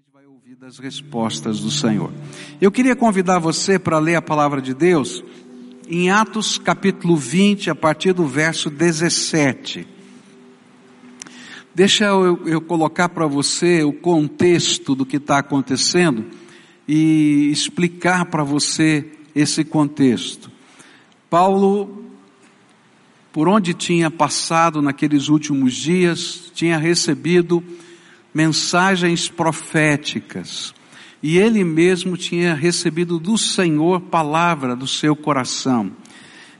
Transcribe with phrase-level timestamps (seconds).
[0.00, 2.10] gente vai ouvir das respostas do Senhor.
[2.58, 5.22] Eu queria convidar você para ler a palavra de Deus
[5.86, 9.86] em Atos capítulo 20, a partir do verso 17.
[11.74, 16.24] Deixa eu, eu colocar para você o contexto do que está acontecendo
[16.88, 20.50] e explicar para você esse contexto.
[21.28, 22.06] Paulo,
[23.32, 27.62] por onde tinha passado naqueles últimos dias, tinha recebido
[28.32, 30.74] mensagens proféticas.
[31.22, 35.92] E ele mesmo tinha recebido do Senhor palavra do seu coração,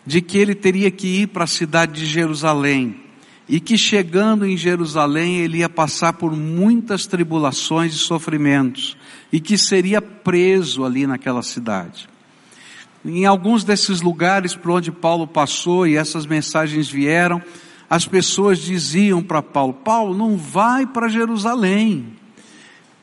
[0.05, 3.01] de que ele teria que ir para a cidade de Jerusalém,
[3.49, 8.97] e que chegando em Jerusalém ele ia passar por muitas tribulações e sofrimentos,
[9.33, 12.09] e que seria preso ali naquela cidade.
[13.05, 17.43] Em alguns desses lugares por onde Paulo passou e essas mensagens vieram,
[17.91, 22.07] as pessoas diziam para Paulo: Paulo, não vai para Jerusalém.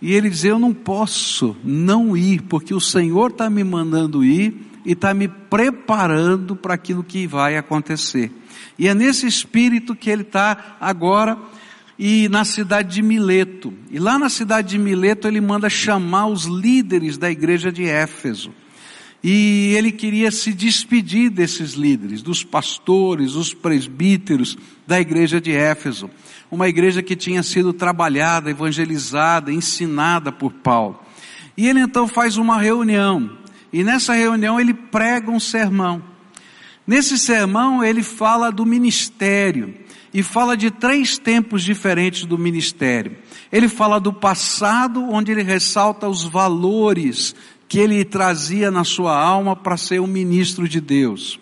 [0.02, 4.56] E ele dizia: Eu não posso não ir, porque o Senhor está me mandando ir
[4.86, 8.32] e está me preparando para aquilo que vai acontecer.
[8.80, 11.38] E é nesse espírito que ele está agora
[12.00, 13.74] e na cidade de Mileto.
[13.92, 18.52] E lá na cidade de Mileto ele manda chamar os líderes da igreja de Éfeso.
[19.24, 26.10] E ele queria se despedir desses líderes, dos pastores, os presbíteros da igreja de Éfeso.
[26.50, 31.00] Uma igreja que tinha sido trabalhada, evangelizada, ensinada por Paulo.
[31.58, 33.38] E ele então faz uma reunião.
[33.74, 36.02] E nessa reunião ele prega um sermão.
[36.86, 39.74] Nesse sermão ele fala do ministério
[40.14, 43.18] e fala de três tempos diferentes do ministério.
[43.52, 47.36] Ele fala do passado, onde ele ressalta os valores
[47.68, 51.40] que ele trazia na sua alma para ser um ministro de Deus.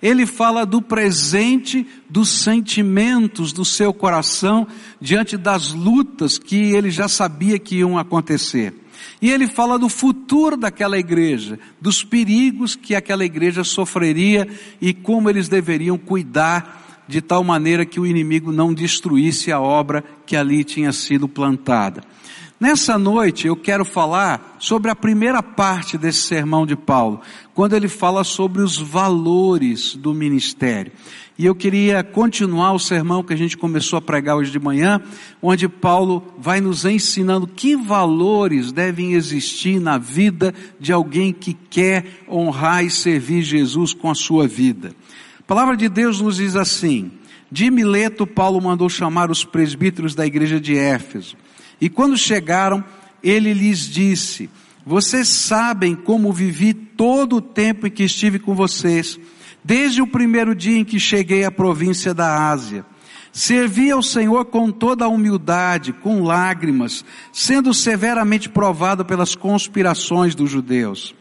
[0.00, 4.66] Ele fala do presente, dos sentimentos do seu coração
[5.00, 8.74] diante das lutas que ele já sabia que iam acontecer.
[9.20, 14.46] E ele fala do futuro daquela igreja, dos perigos que aquela igreja sofreria
[14.80, 20.04] e como eles deveriam cuidar de tal maneira que o inimigo não destruísse a obra
[20.26, 22.02] que ali tinha sido plantada.
[22.58, 27.20] Nessa noite eu quero falar sobre a primeira parte desse sermão de Paulo,
[27.52, 30.90] quando ele fala sobre os valores do ministério.
[31.38, 35.02] E eu queria continuar o sermão que a gente começou a pregar hoje de manhã,
[35.42, 42.06] onde Paulo vai nos ensinando que valores devem existir na vida de alguém que quer
[42.26, 44.94] honrar e servir Jesus com a sua vida.
[45.38, 47.12] A palavra de Deus nos diz assim:
[47.52, 51.36] de Mileto, Paulo mandou chamar os presbíteros da igreja de Éfeso.
[51.80, 52.84] E quando chegaram,
[53.22, 54.48] ele lhes disse:
[54.84, 59.18] Vocês sabem como vivi todo o tempo em que estive com vocês,
[59.64, 62.84] desde o primeiro dia em que cheguei à província da Ásia.
[63.32, 70.50] Servi ao Senhor com toda a humildade, com lágrimas, sendo severamente provado pelas conspirações dos
[70.50, 71.14] judeus.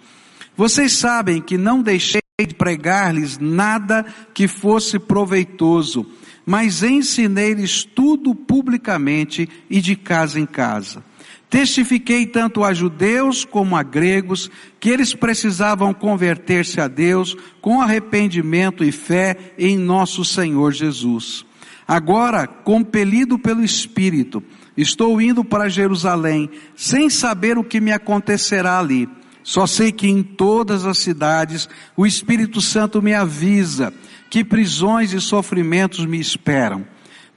[0.56, 6.06] Vocês sabem que não deixei de pregar-lhes nada que fosse proveitoso,
[6.46, 11.04] mas ensinei-lhes tudo publicamente e de casa em casa.
[11.50, 18.84] Testifiquei tanto a judeus como a gregos que eles precisavam converter-se a Deus com arrependimento
[18.84, 21.46] e fé em nosso Senhor Jesus.
[21.88, 24.44] Agora, compelido pelo Espírito,
[24.76, 29.08] estou indo para Jerusalém, sem saber o que me acontecerá ali.
[29.44, 33.94] Só sei que em todas as cidades o Espírito Santo me avisa
[34.36, 36.86] que prisões e sofrimentos me esperam.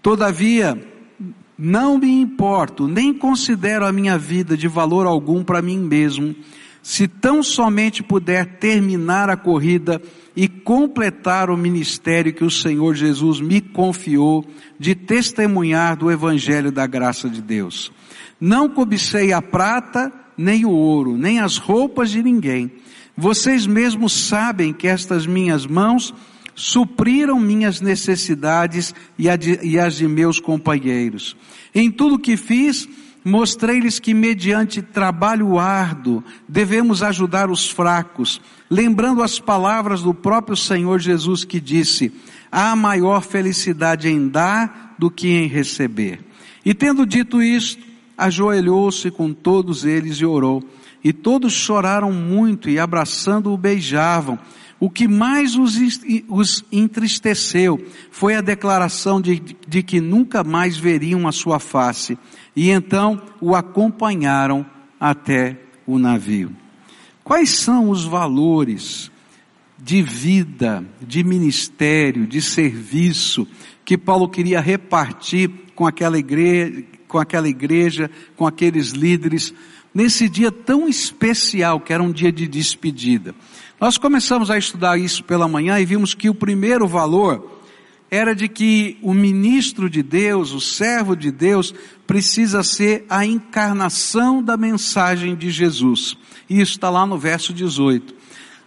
[0.03, 0.77] Todavia,
[1.57, 6.35] não me importo, nem considero a minha vida de valor algum para mim mesmo,
[6.83, 10.03] se tão somente puder terminar a corrida
[10.35, 14.45] e completar o ministério que o Senhor Jesus me confiou
[14.77, 17.93] de testemunhar do Evangelho da graça de Deus.
[18.41, 22.73] Não cobicei a prata, nem o ouro, nem as roupas de ninguém.
[23.17, 26.13] Vocês mesmos sabem que estas minhas mãos
[26.59, 31.37] supriram minhas necessidades e, as de meus companheiros.
[31.73, 32.89] Em tudo que fiz,
[33.25, 40.99] mostrei-lhes que mediante trabalho árduo devemos ajudar os fracos, lembrando as palavras do próprio Senhor
[40.99, 42.11] Jesus que disse,
[42.51, 46.19] há maior felicidade em dar do que em receber.
[46.65, 47.87] E tendo dito isto,
[48.17, 50.61] ajoelhou-se com todos eles e orou.
[51.05, 54.37] E todos choraram muito e abraçando-o beijavam.
[54.81, 61.33] O que mais os, entristeceu foi a declaração de, de que nunca mais veriam a
[61.33, 62.17] sua face.
[62.55, 64.65] E então o acompanharam
[65.01, 66.55] até o navio.
[67.25, 69.11] Quais são os valores
[69.79, 73.47] de vida, de ministério, de serviço
[73.85, 79.55] que Paulo queria repartir com aquela igreja, com aquela igreja, com aqueles líderes,
[79.99, 83.35] nesse dia tão especial que era um dia de despedida.
[83.81, 87.61] Nós começamos a estudar isso pela manhã e vimos que o primeiro valor
[88.09, 91.75] era de que o ministro de Deus, o servo de Deus,
[92.07, 96.17] precisa ser a encarnação da mensagem de Jesus.
[96.49, 98.15] E isso está lá no verso 18.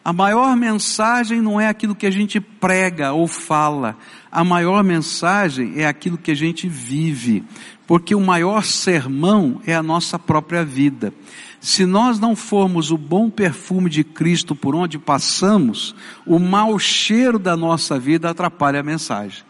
[0.04, 3.96] A maior mensagem não é aquilo que a gente prega ou fala.
[4.32, 7.44] A maior mensagem é aquilo que a gente vive.
[7.86, 11.14] Porque o maior sermão é a nossa própria vida.
[11.60, 15.94] Se nós não formos o bom perfume de Cristo por onde passamos,
[16.26, 19.44] o mau cheiro da nossa vida atrapalha a mensagem.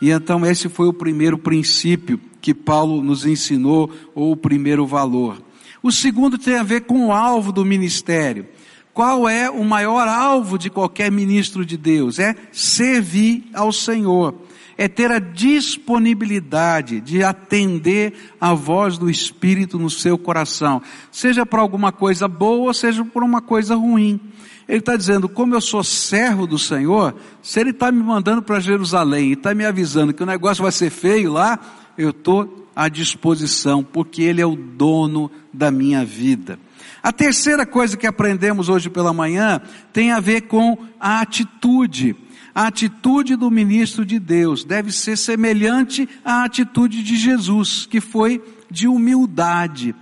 [0.00, 5.42] E então esse foi o primeiro princípio que Paulo nos ensinou, ou o primeiro valor.
[5.82, 8.46] O segundo tem a ver com o alvo do ministério.
[8.96, 12.18] Qual é o maior alvo de qualquer ministro de Deus?
[12.18, 14.34] É servir ao Senhor
[14.78, 21.62] é ter a disponibilidade de atender a voz do Espírito no seu coração, seja para
[21.62, 24.20] alguma coisa boa, seja por uma coisa ruim.
[24.68, 28.60] Ele está dizendo, como eu sou servo do Senhor, se Ele está me mandando para
[28.60, 31.58] Jerusalém e está me avisando que o negócio vai ser feio lá,
[31.96, 36.58] eu estou à disposição, porque Ele é o dono da minha vida.
[37.02, 39.60] A terceira coisa que aprendemos hoje pela manhã
[39.92, 42.16] tem a ver com a atitude
[42.56, 48.42] a atitude do ministro de Deus deve ser semelhante à atitude de Jesus, que foi
[48.70, 49.94] de humildade.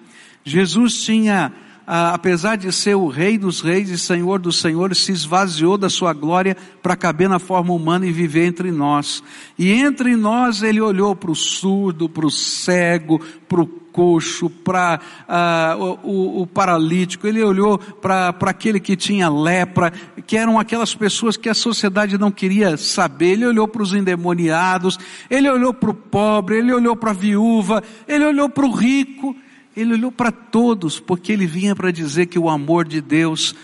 [0.44, 1.52] Jesus tinha,
[1.86, 6.12] apesar de ser o Rei dos Reis e Senhor dos Senhores, se esvaziou da sua
[6.12, 9.22] glória para caber na forma humana e viver entre nós.
[9.58, 14.98] E entre nós ele olhou para o surdo, para o cego, para o coxo, para
[15.28, 19.92] ah, o, o, paralítico, ele olhou para aquele que tinha lepra,
[20.26, 24.98] que eram aquelas pessoas que a sociedade não queria saber, ele olhou para os endemoniados,
[25.30, 29.36] ele olhou para o pobre, ele olhou para a viúva, ele olhou para o rico,
[29.76, 33.54] ele olhou para todos, porque ele vinha para dizer que o amor de Deus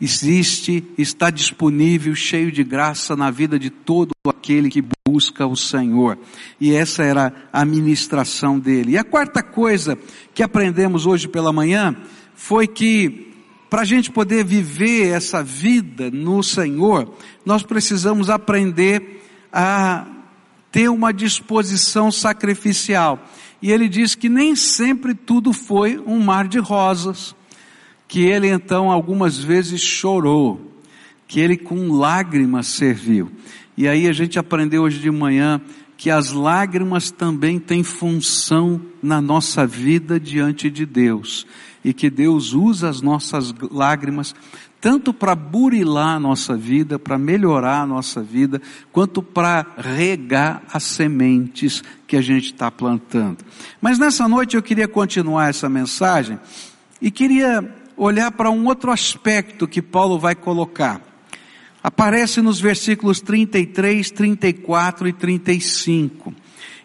[0.00, 6.18] existe, está disponível, cheio de graça na vida de todo aquele que busca o Senhor.
[6.60, 8.92] E essa era a ministração dele.
[8.92, 9.98] E a quarta coisa
[10.32, 11.94] que aprendemos hoje pela manhã
[12.34, 13.28] foi que
[13.68, 17.14] para a gente poder viver essa vida no Senhor,
[17.44, 19.22] nós precisamos aprender
[19.52, 20.06] a
[20.72, 23.24] ter uma disposição sacrificial.
[23.62, 27.34] E ele diz que nem sempre tudo foi um mar de rosas
[28.10, 30.82] que ele então algumas vezes chorou,
[31.28, 33.30] que ele com lágrimas serviu.
[33.76, 35.60] E aí a gente aprendeu hoje de manhã
[35.96, 41.46] que as lágrimas também têm função na nossa vida diante de Deus.
[41.84, 44.34] E que Deus usa as nossas lágrimas
[44.80, 48.60] tanto para burilar a nossa vida, para melhorar a nossa vida,
[48.90, 53.44] quanto para regar as sementes que a gente está plantando.
[53.80, 56.40] Mas nessa noite eu queria continuar essa mensagem
[57.00, 61.02] e queria olhar para um outro aspecto que Paulo vai colocar.
[61.82, 66.34] Aparece nos versículos 33, 34 e 35.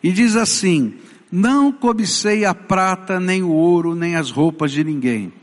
[0.03, 0.95] E diz assim:
[1.31, 5.33] Não cobicei a prata, nem o ouro, nem as roupas de ninguém.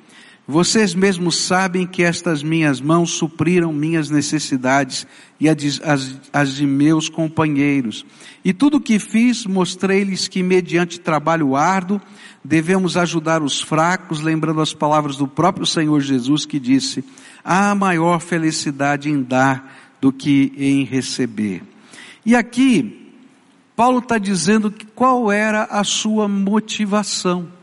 [0.46, 5.06] Vocês mesmos sabem que estas minhas mãos supriram minhas necessidades
[5.38, 8.04] e as, de meus companheiros.
[8.44, 12.00] E tudo o que fiz, mostrei-lhes que, mediante trabalho árduo,
[12.44, 17.04] devemos ajudar os fracos, lembrando as palavras do próprio Senhor Jesus que disse:
[17.44, 21.62] há maior felicidade em dar do que em receber.
[22.26, 23.12] E aqui,
[23.76, 27.62] Paulo está dizendo que qual era a sua motivação.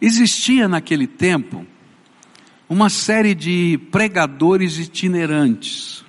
[0.00, 1.66] Existia naquele tempo
[2.68, 6.04] uma série de pregadores itinerantes.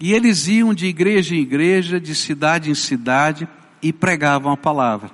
[0.00, 3.46] E eles iam de igreja em igreja, de cidade em cidade,
[3.82, 5.10] e pregavam a palavra.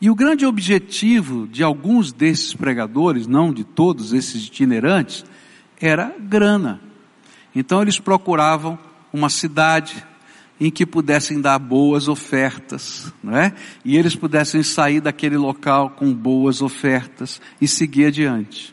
[0.00, 5.24] E o grande objetivo de alguns desses pregadores, não de todos esses itinerantes,
[5.80, 6.80] era grana.
[7.54, 8.78] Então eles procuravam
[9.12, 10.04] uma cidade
[10.62, 13.52] em que pudessem dar boas ofertas, não é?
[13.84, 18.72] E eles pudessem sair daquele local com boas ofertas e seguir adiante.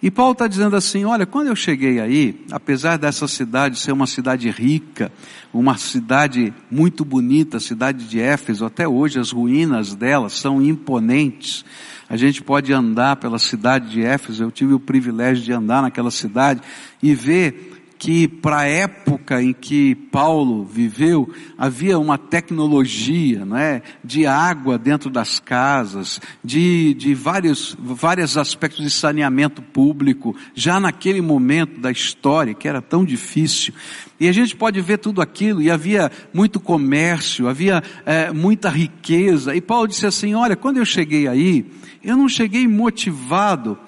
[0.00, 4.06] E Paulo está dizendo assim: olha, quando eu cheguei aí, apesar dessa cidade ser uma
[4.06, 5.10] cidade rica,
[5.52, 11.64] uma cidade muito bonita, a cidade de Éfeso, até hoje as ruínas dela são imponentes.
[12.08, 16.10] A gente pode andar pela cidade de Éfeso, eu tive o privilégio de andar naquela
[16.10, 16.60] cidade
[17.02, 17.69] e ver
[18.00, 23.82] que para a época em que Paulo viveu, havia uma tecnologia, não é?
[24.02, 31.20] De água dentro das casas, de, de vários, vários aspectos de saneamento público, já naquele
[31.20, 33.74] momento da história, que era tão difícil.
[34.18, 39.54] E a gente pode ver tudo aquilo, e havia muito comércio, havia é, muita riqueza,
[39.54, 41.70] e Paulo disse assim, olha, quando eu cheguei aí,
[42.02, 43.78] eu não cheguei motivado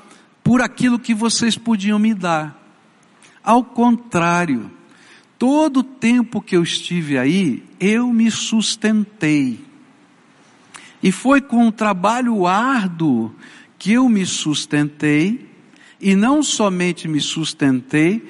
[0.45, 2.62] por aquilo que vocês podiam me dar.
[3.43, 4.71] Ao contrário,
[5.39, 9.59] todo o tempo que eu estive aí, eu me sustentei.
[11.03, 13.35] E foi com um trabalho árduo
[13.79, 15.51] que eu me sustentei,
[16.01, 18.25] e não somente me sustentei,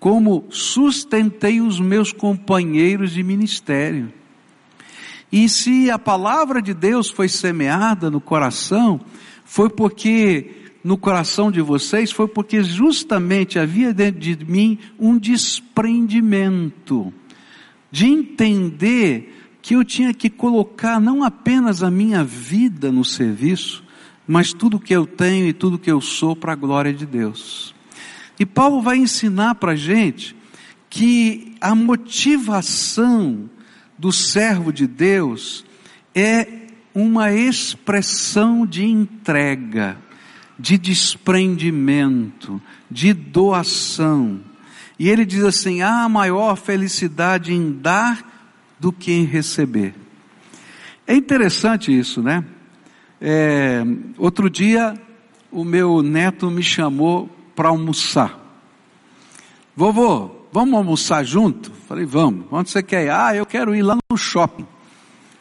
[0.00, 4.12] como sustentei os meus companheiros de ministério.
[5.30, 9.00] E se a palavra de Deus foi semeada no coração,
[9.44, 17.12] foi porque no coração de vocês foi porque justamente havia dentro de mim um desprendimento
[17.90, 23.82] de entender que eu tinha que colocar não apenas a minha vida no serviço,
[24.28, 27.74] mas tudo que eu tenho e tudo que eu sou para a glória de Deus.
[28.38, 30.36] E Paulo vai ensinar para a gente
[30.88, 33.50] que a motivação
[33.98, 35.64] do servo de Deus
[36.14, 36.46] é
[36.94, 40.05] uma expressão de entrega
[40.58, 42.60] de desprendimento,
[42.90, 44.40] de doação.
[44.98, 48.24] E ele diz assim: há maior felicidade em dar
[48.78, 49.94] do que em receber.
[51.06, 52.44] É interessante isso, né?
[53.20, 53.82] É,
[54.18, 54.94] outro dia,
[55.50, 58.38] o meu neto me chamou para almoçar.
[59.74, 61.70] Vovô, vamos almoçar junto?
[61.86, 62.46] Falei, vamos.
[62.50, 63.10] Onde você quer ir?
[63.10, 64.66] Ah, eu quero ir lá no shopping.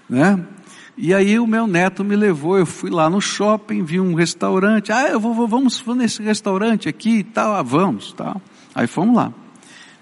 [0.10, 0.46] Né?
[0.98, 4.94] E aí o meu neto me levou, eu fui lá no shopping, vi um restaurante,
[4.94, 8.42] ah, eu vou, vou vamos nesse restaurante aqui e tal, ah, vamos, tal.
[8.74, 9.34] Aí fomos lá.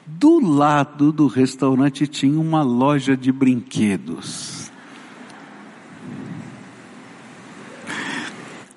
[0.05, 4.71] Do lado do restaurante tinha uma loja de brinquedos.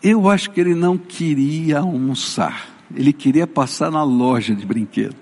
[0.02, 5.16] Eu acho que ele não queria almoçar, ele queria passar na loja de brinquedos.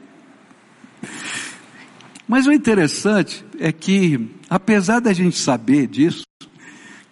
[2.29, 6.25] Mas o interessante é que, apesar da gente saber disso,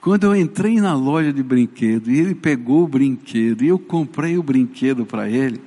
[0.03, 4.37] quando eu entrei na loja de brinquedo e ele pegou o brinquedo e eu comprei
[4.37, 5.61] o brinquedo para ele,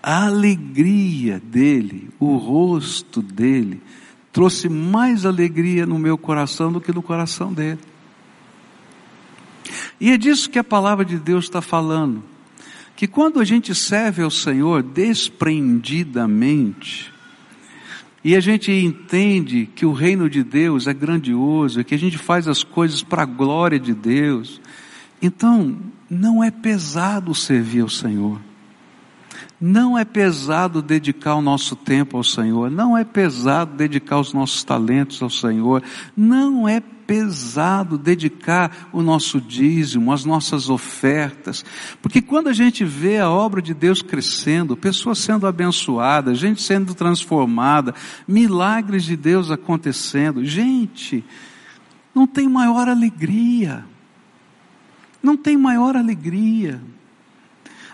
[0.00, 3.82] a alegria dele, o rosto dele,
[4.32, 7.80] trouxe mais alegria no meu coração do que no coração dele.
[10.00, 12.22] E é disso que a palavra de Deus está falando.
[12.94, 17.12] Que quando a gente serve ao Senhor desprendidamente,
[18.24, 22.48] e a gente entende que o reino de Deus é grandioso, que a gente faz
[22.48, 24.62] as coisas para a glória de Deus.
[25.20, 25.76] Então,
[26.08, 28.40] não é pesado servir ao Senhor.
[29.60, 34.64] Não é pesado dedicar o nosso tempo ao Senhor, não é pesado dedicar os nossos
[34.64, 35.82] talentos ao Senhor,
[36.16, 41.64] não é pesado dedicar o nosso dízimo, as nossas ofertas,
[42.02, 46.94] porque quando a gente vê a obra de Deus crescendo, pessoas sendo abençoadas, gente sendo
[46.94, 47.94] transformada,
[48.26, 51.24] milagres de Deus acontecendo, gente,
[52.14, 53.84] não tem maior alegria,
[55.22, 56.80] não tem maior alegria.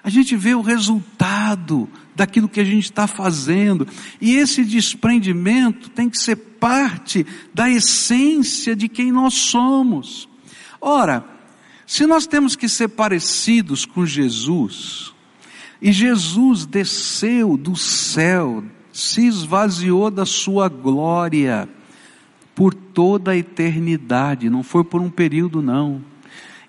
[0.03, 3.87] A gente vê o resultado daquilo que a gente está fazendo.
[4.21, 10.29] E esse desprendimento tem que ser parte da essência de quem nós somos.
[10.81, 11.25] Ora,
[11.87, 15.13] se nós temos que ser parecidos com Jesus,
[15.83, 21.69] e Jesus desceu do céu, se esvaziou da sua glória
[22.55, 26.05] por toda a eternidade, não foi por um período não.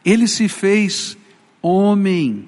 [0.05, 1.17] Ele se fez
[1.61, 2.47] homem,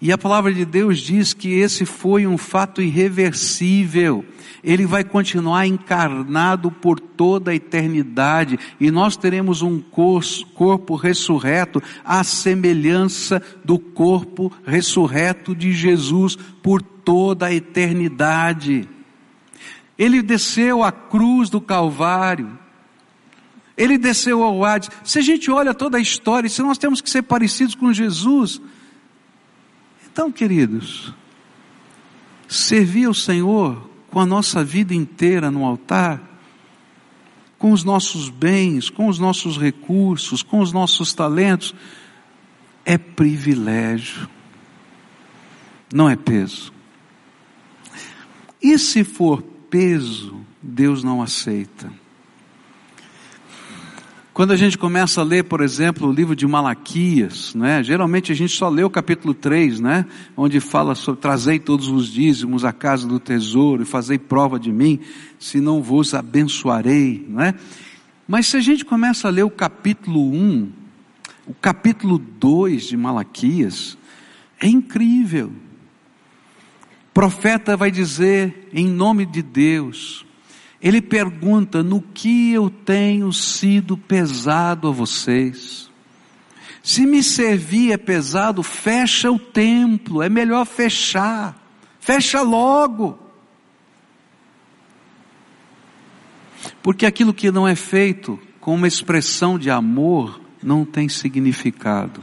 [0.00, 4.24] e a palavra de Deus diz que esse foi um fato irreversível.
[4.62, 12.22] Ele vai continuar encarnado por toda a eternidade e nós teremos um corpo ressurreto à
[12.22, 18.88] semelhança do corpo ressurreto de Jesus por toda a eternidade.
[19.98, 22.56] Ele desceu à cruz do Calvário.
[23.76, 24.90] Ele desceu ao Hades.
[25.02, 28.60] Se a gente olha toda a história, se nós temos que ser parecidos com Jesus,
[30.18, 31.14] então, queridos,
[32.48, 36.20] servir ao Senhor com a nossa vida inteira no altar,
[37.56, 41.72] com os nossos bens, com os nossos recursos, com os nossos talentos,
[42.84, 44.28] é privilégio,
[45.94, 46.72] não é peso.
[48.60, 51.92] E se for peso, Deus não aceita.
[54.38, 57.82] Quando a gente começa a ler, por exemplo, o livro de Malaquias, né?
[57.82, 60.06] geralmente a gente só lê o capítulo 3, né?
[60.36, 64.70] onde fala sobre trazei todos os dízimos à casa do tesouro e fazei prova de
[64.70, 65.00] mim,
[65.40, 67.26] se não vos abençoarei.
[67.28, 67.52] Né?
[68.28, 70.70] Mas se a gente começa a ler o capítulo 1,
[71.44, 73.98] o capítulo 2 de Malaquias,
[74.60, 75.48] é incrível.
[75.48, 80.24] O profeta vai dizer, em nome de Deus,
[80.80, 85.88] ele pergunta: no que eu tenho sido pesado a vocês?
[86.82, 91.56] Se me servir é pesado, fecha o templo, é melhor fechar,
[92.00, 93.18] fecha logo.
[96.82, 102.22] Porque aquilo que não é feito com uma expressão de amor não tem significado.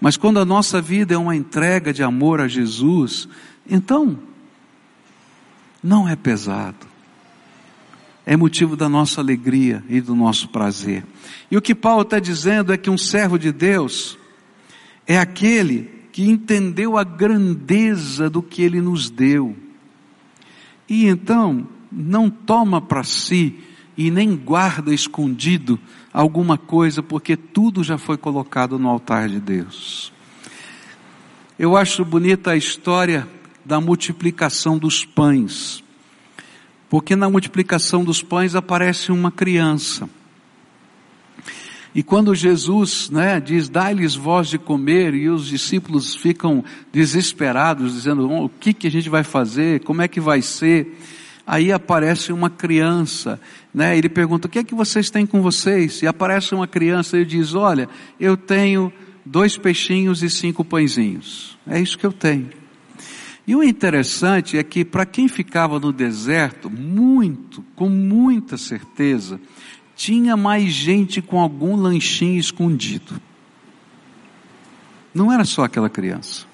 [0.00, 3.28] Mas quando a nossa vida é uma entrega de amor a Jesus,
[3.68, 4.18] então
[5.82, 6.89] não é pesado
[8.24, 11.04] é motivo da nossa alegria e do nosso prazer.
[11.50, 14.18] E o que Paulo está dizendo é que um servo de Deus
[15.06, 19.56] é aquele que entendeu a grandeza do que ele nos deu.
[20.88, 23.58] E então não toma para si
[23.96, 25.78] e nem guarda escondido
[26.12, 30.12] alguma coisa, porque tudo já foi colocado no altar de Deus.
[31.58, 33.28] Eu acho bonita a história
[33.64, 35.84] da multiplicação dos pães.
[36.90, 40.10] Porque na multiplicação dos pães aparece uma criança.
[41.94, 48.28] E quando Jesus né, diz, dá-lhes voz de comer, e os discípulos ficam desesperados, dizendo,
[48.28, 50.98] oh, o que, que a gente vai fazer, como é que vai ser?
[51.46, 53.40] Aí aparece uma criança,
[53.72, 56.02] né, ele pergunta, o que é que vocês têm com vocês?
[56.02, 57.88] E aparece uma criança e diz, olha,
[58.20, 58.92] eu tenho
[59.24, 61.56] dois peixinhos e cinco pãezinhos.
[61.66, 62.59] É isso que eu tenho.
[63.46, 69.40] E o interessante é que para quem ficava no deserto, muito, com muita certeza,
[69.96, 73.20] tinha mais gente com algum lanchinho escondido.
[75.12, 76.46] Não era só aquela criança.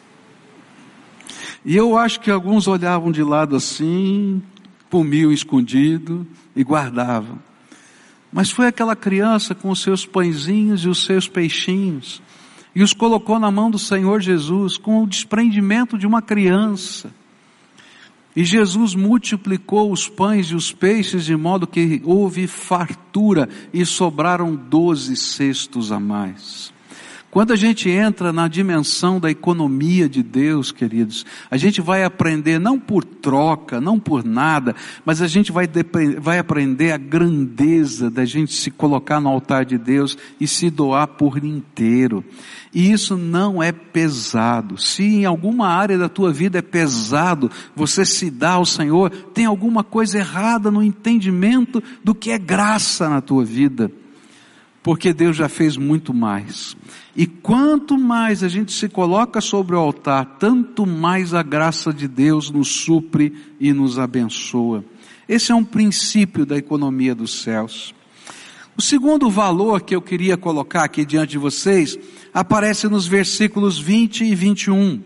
[1.65, 4.41] E eu acho que alguns olhavam de lado assim,
[4.89, 7.39] comiam escondido e guardavam.
[8.33, 12.23] Mas foi aquela criança com os seus pãezinhos e os seus peixinhos
[12.77, 17.11] e os colocou na mão do Senhor Jesus com o desprendimento de uma criança.
[18.37, 24.55] E Jesus multiplicou os pães e os peixes de modo que houve fartura e sobraram
[24.55, 26.71] doze cestos a mais.
[27.37, 32.59] Quando a gente entra na dimensão da economia de Deus, queridos, a gente vai aprender
[32.59, 35.69] não por troca, não por nada, mas a gente vai,
[36.19, 41.09] vai aprender a grandeza da gente se colocar no altar de Deus e se doar
[41.09, 42.25] por inteiro.
[42.73, 44.79] E isso não é pesado.
[44.79, 49.45] Se em alguma área da tua vida é pesado, você se dá ao Senhor, tem
[49.45, 53.93] alguma coisa errada no entendimento do que é graça na tua vida
[54.87, 56.77] porque Deus já fez muito mais.
[57.17, 62.07] E quanto mais a gente se coloca sobre o altar, tanto mais a graça de
[62.07, 64.85] Deus nos supre e nos abençoa.
[65.29, 67.95] Esse é um princípio da economia dos céus.
[68.77, 71.99] O segundo valor que eu queria colocar aqui diante de vocês
[72.35, 75.03] aparece nos versículos 20 e 21.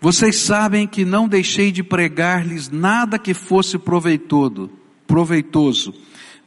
[0.00, 4.70] Vocês sabem que não deixei de pregar-lhes nada que fosse proveitoso,
[5.08, 5.92] proveitoso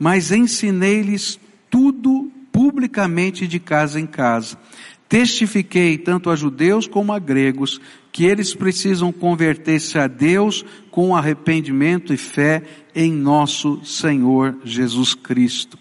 [0.02, 4.56] mas ensinei-lhes tudo publicamente de casa em casa.
[5.10, 12.14] Testifiquei tanto a judeus como a gregos que eles precisam converter-se a Deus com arrependimento
[12.14, 12.62] e fé
[12.94, 15.76] em nosso Senhor Jesus Cristo.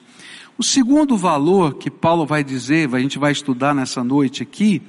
[0.57, 4.81] O segundo valor que Paulo vai dizer, a gente vai estudar nessa noite aqui,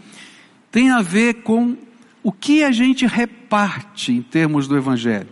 [0.71, 1.75] tem a ver com
[2.23, 5.27] o que a gente reparte em termos do Evangelho.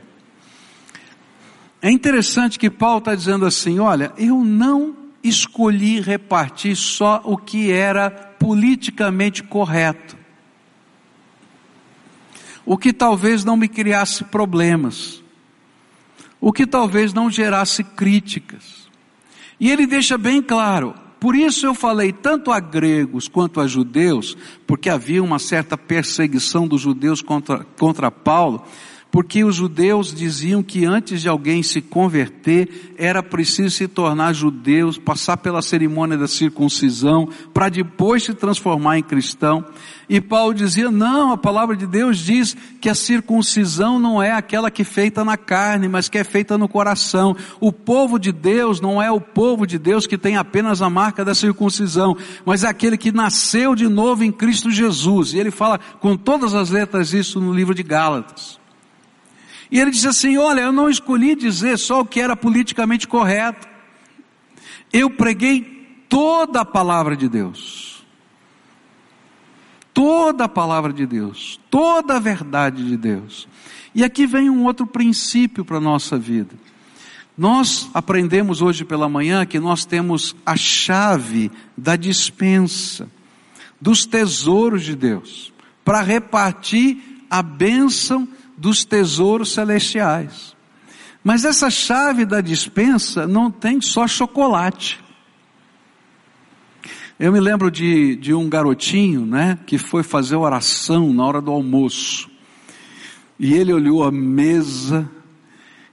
[1.82, 7.72] É interessante que Paulo está dizendo assim: olha, eu não escolhi repartir só o que
[7.72, 10.18] era politicamente correto,
[12.66, 15.24] o que talvez não me criasse problemas,
[16.40, 18.88] o que talvez não gerasse críticas.
[19.60, 24.38] E ele deixa bem claro, por isso eu falei tanto a gregos quanto a judeus,
[24.66, 28.64] porque havia uma certa perseguição dos judeus contra, contra Paulo,
[29.12, 34.98] porque os judeus diziam que antes de alguém se converter, era preciso se tornar judeus,
[34.98, 39.66] passar pela cerimônia da circuncisão, para depois se transformar em cristão.
[40.08, 44.70] E Paulo dizia, não, a palavra de Deus diz que a circuncisão não é aquela
[44.70, 47.36] que é feita na carne, mas que é feita no coração.
[47.60, 51.26] O povo de Deus não é o povo de Deus que tem apenas a marca
[51.26, 55.34] da circuncisão, mas é aquele que nasceu de novo em Cristo Jesus.
[55.34, 58.59] E ele fala com todas as letras isso no livro de Gálatas.
[59.72, 63.68] E ele disse assim: Olha, eu não escolhi dizer só o que era politicamente correto.
[64.92, 68.04] Eu preguei toda a palavra de Deus.
[69.94, 73.48] Toda a palavra de Deus, toda a verdade de Deus.
[73.94, 76.56] E aqui vem um outro princípio para a nossa vida.
[77.38, 83.10] Nós aprendemos hoje pela manhã que nós temos a chave da dispensa,
[83.80, 85.52] dos tesouros de Deus,
[85.84, 88.28] para repartir a bênção
[88.60, 90.56] dos tesouros celestiais.
[91.24, 95.00] Mas essa chave da dispensa não tem só chocolate.
[97.20, 101.52] Eu me lembro de, de um garotinho, né, que foi fazer oração na hora do
[101.52, 102.30] almoço.
[103.38, 105.10] E ele olhou a mesa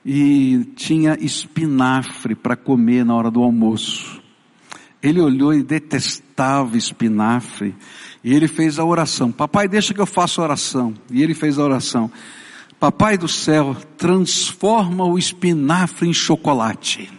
[0.04, 4.22] e tinha espinafre para comer na hora do almoço.
[5.02, 7.74] Ele olhou e detestava espinafre.
[8.22, 9.30] E ele fez a oração.
[9.30, 10.94] Papai, deixa que eu faça a oração.
[11.10, 12.10] E ele fez a oração.
[12.86, 17.10] Papai do céu, transforma o espinafre em chocolate.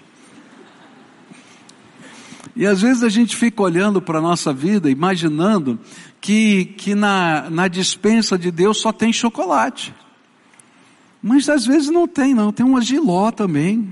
[2.55, 5.77] E às vezes a gente fica olhando para a nossa vida, imaginando
[6.21, 9.93] que, que na, na dispensa de Deus só tem chocolate.
[11.21, 13.91] Mas às vezes não tem, não, tem uma giló também.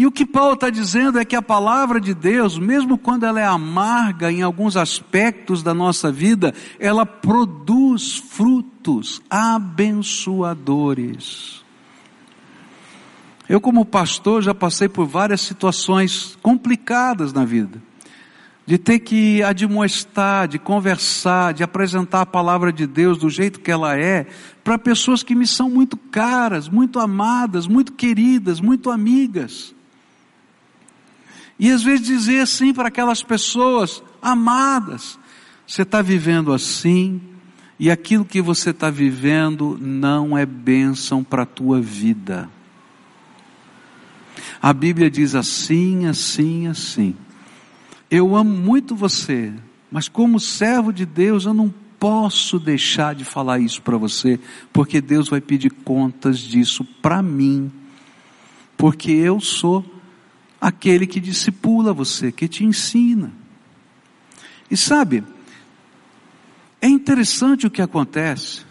[0.00, 3.38] E o que Paulo está dizendo é que a palavra de Deus, mesmo quando ela
[3.38, 11.62] é amarga em alguns aspectos da nossa vida, ela produz frutos abençoadores.
[13.46, 17.82] Eu, como pastor, já passei por várias situações complicadas na vida.
[18.64, 23.70] De ter que admoestar, de conversar, de apresentar a palavra de Deus do jeito que
[23.70, 24.26] ela é,
[24.64, 29.78] para pessoas que me são muito caras, muito amadas, muito queridas, muito amigas.
[31.60, 35.18] E às vezes dizer assim para aquelas pessoas amadas:
[35.66, 37.20] você está vivendo assim,
[37.78, 42.48] e aquilo que você está vivendo não é bênção para a tua vida.
[44.62, 47.14] A Bíblia diz assim, assim, assim.
[48.10, 49.52] Eu amo muito você,
[49.92, 54.40] mas como servo de Deus, eu não posso deixar de falar isso para você,
[54.72, 57.70] porque Deus vai pedir contas disso para mim,
[58.78, 59.99] porque eu sou
[60.60, 63.32] aquele que discipula você, que te ensina.
[64.70, 65.24] E sabe,
[66.80, 68.62] é interessante o que acontece,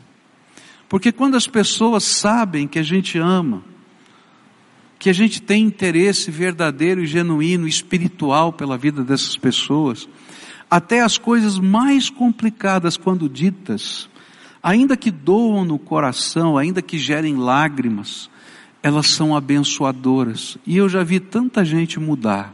[0.88, 3.64] porque quando as pessoas sabem que a gente ama,
[5.00, 10.10] que a gente tem interesse verdadeiro e genuíno, espiritual pela vida dessas pessoas.
[10.70, 14.10] Até as coisas mais complicadas, quando ditas,
[14.62, 18.30] ainda que doam no coração, ainda que gerem lágrimas,
[18.82, 20.58] elas são abençoadoras.
[20.66, 22.54] E eu já vi tanta gente mudar.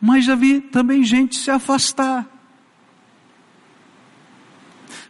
[0.00, 2.26] Mas já vi também gente se afastar.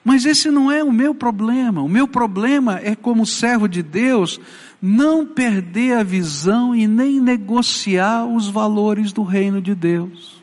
[0.04, 1.82] Mas esse não é o meu problema.
[1.82, 4.40] O meu problema é, como servo de Deus,
[4.80, 10.42] não perder a visão e nem negociar os valores do reino de Deus.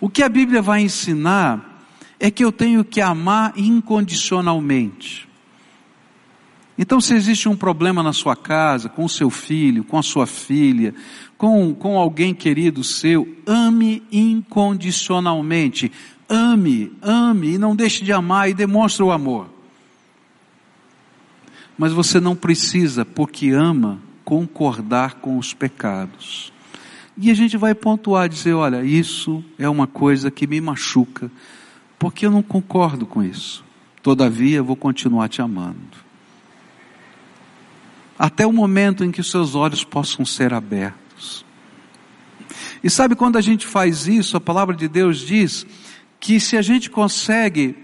[0.00, 1.86] O que a Bíblia vai ensinar
[2.18, 5.28] é que eu tenho que amar incondicionalmente.
[6.76, 10.26] Então, se existe um problema na sua casa, com o seu filho, com a sua
[10.26, 10.92] filha,
[11.38, 15.92] com, com alguém querido seu, ame incondicionalmente.
[16.28, 19.48] Ame, ame e não deixe de amar e demonstre o amor.
[21.78, 26.52] Mas você não precisa, porque ama, concordar com os pecados.
[27.16, 31.30] E a gente vai pontuar, dizer: olha, isso é uma coisa que me machuca,
[31.98, 33.64] porque eu não concordo com isso.
[34.02, 36.03] Todavia, vou continuar te amando.
[38.24, 41.44] Até o momento em que os seus olhos possam ser abertos.
[42.82, 45.66] E sabe quando a gente faz isso, a palavra de Deus diz
[46.18, 47.76] que se a gente consegue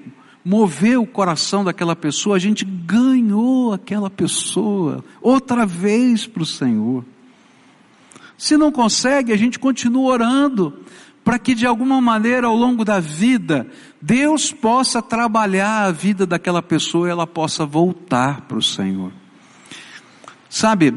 [0.42, 7.04] mover o coração daquela pessoa, a gente ganhou aquela pessoa outra vez para o Senhor.
[8.38, 10.72] Se não consegue, a gente continua orando
[11.22, 13.66] para que de alguma maneira ao longo da vida
[14.00, 19.19] Deus possa trabalhar a vida daquela pessoa e ela possa voltar para o Senhor.
[20.50, 20.92] Sabe,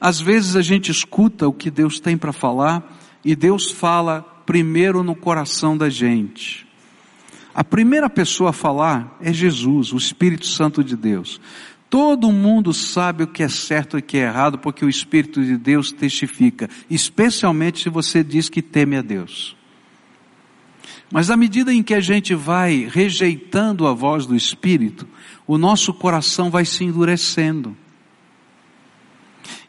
[0.00, 5.02] às vezes a gente escuta o que Deus tem para falar e Deus fala primeiro
[5.02, 6.64] no coração da gente.
[7.52, 11.40] A primeira pessoa a falar é Jesus, o Espírito Santo de Deus.
[11.90, 15.44] Todo mundo sabe o que é certo e o que é errado, porque o Espírito
[15.44, 19.56] de Deus testifica, especialmente se você diz que teme a Deus.
[21.10, 25.08] Mas à medida em que a gente vai rejeitando a voz do Espírito,
[25.44, 27.76] o nosso coração vai se endurecendo.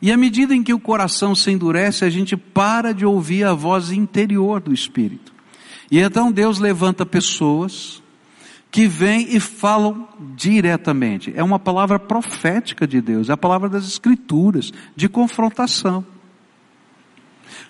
[0.02, 3.54] E à medida em que o coração se endurece, a gente para de ouvir a
[3.54, 5.34] voz interior do Espírito.
[5.90, 8.02] E então Deus levanta pessoas
[8.70, 11.34] que vêm e falam diretamente.
[11.36, 16.06] É uma palavra profética de Deus, é a palavra das Escrituras, de confrontação.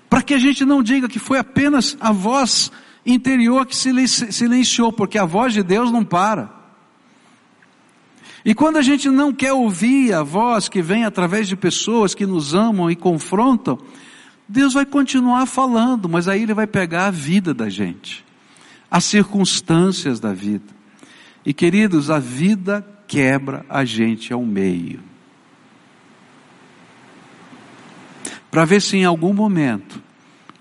[0.10, 2.72] para que a gente não diga que foi apenas a voz
[3.06, 6.57] interior que silenciou, porque a voz de Deus não para.
[8.48, 12.26] E quando a gente não quer ouvir a voz que vem através de pessoas que
[12.26, 13.78] nos amam e confrontam,
[14.48, 18.24] Deus vai continuar falando, mas aí Ele vai pegar a vida da gente,
[18.90, 20.74] as circunstâncias da vida.
[21.46, 25.02] E queridos, a vida quebra a gente ao meio.
[28.50, 30.02] Para ver se em algum momento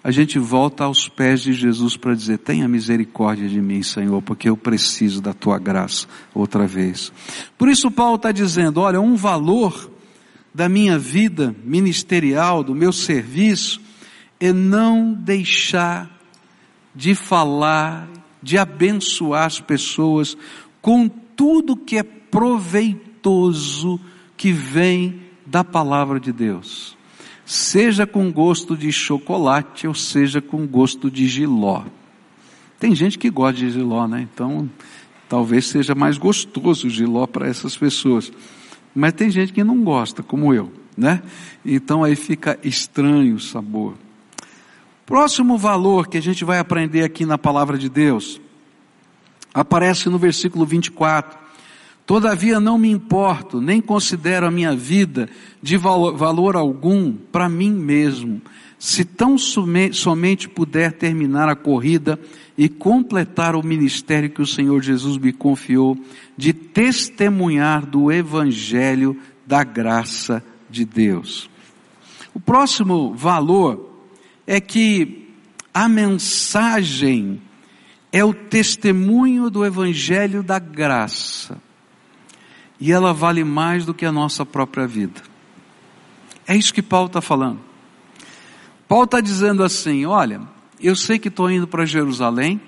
[0.07, 4.49] a gente volta aos pés de Jesus para dizer: tenha misericórdia de mim, Senhor, porque
[4.49, 7.12] eu preciso da tua graça outra vez.
[7.59, 9.90] Por isso, Paulo está dizendo: olha, um valor
[10.55, 13.81] da minha vida ministerial, do meu serviço,
[14.38, 16.09] é não deixar
[16.95, 18.09] de falar,
[18.40, 20.38] de abençoar as pessoas
[20.81, 23.99] com tudo que é proveitoso
[24.37, 26.96] que vem da palavra de Deus
[27.47, 31.85] seja com gosto de chocolate ou seja com gosto de giló.
[32.79, 34.29] Tem gente que gosta de giló, né?
[34.31, 34.69] Então,
[35.29, 38.31] talvez seja mais gostoso o giló para essas pessoas.
[38.95, 41.23] Mas tem gente que não gosta, como eu, né?
[41.65, 43.95] Então aí fica estranho o sabor.
[45.07, 48.41] Próximo valor que a gente vai aprender aqui na palavra de Deus
[49.57, 51.46] aparece no versículo 24.
[52.07, 55.29] Todavia não me importo, nem considero a minha vida
[55.61, 58.40] de valor, algum para mim mesmo,
[58.79, 62.16] se tão somente puder terminar a corrida
[62.57, 65.99] e completar o ministério que o Senhor Jesus me confiou
[66.37, 71.51] de testemunhar do Evangelho da graça de Deus.
[72.33, 73.99] O próximo valor
[74.47, 75.29] é que
[75.75, 77.42] a mensagem
[78.12, 81.65] é o testemunho do Evangelho da graça
[82.79, 85.23] e ela vale mais do que a nossa própria vida.
[86.47, 87.61] É isso que Paulo está falando.
[88.87, 90.43] Paulo está dizendo assim: olha,
[90.81, 92.61] eu sei que estou indo para Jerusalém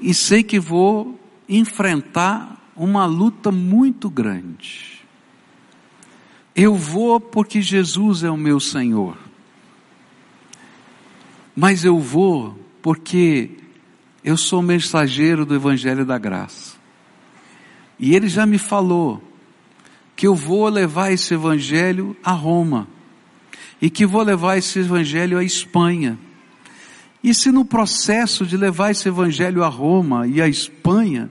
[0.00, 5.00] e sei que vou enfrentar uma luta muito grande.
[6.56, 9.16] Eu vou porque Jesus é o meu Senhor.
[11.54, 13.50] Mas eu vou porque
[14.24, 16.79] eu sou mensageiro do Evangelho da Graça.
[18.00, 19.22] E ele já me falou
[20.16, 22.88] que eu vou levar esse evangelho a Roma
[23.80, 26.18] e que vou levar esse evangelho à Espanha.
[27.22, 31.30] E se no processo de levar esse evangelho a Roma e à Espanha,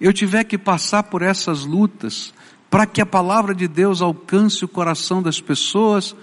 [0.00, 2.32] eu tiver que passar por essas lutas
[2.70, 6.14] para que a palavra de Deus alcance o coração das pessoas,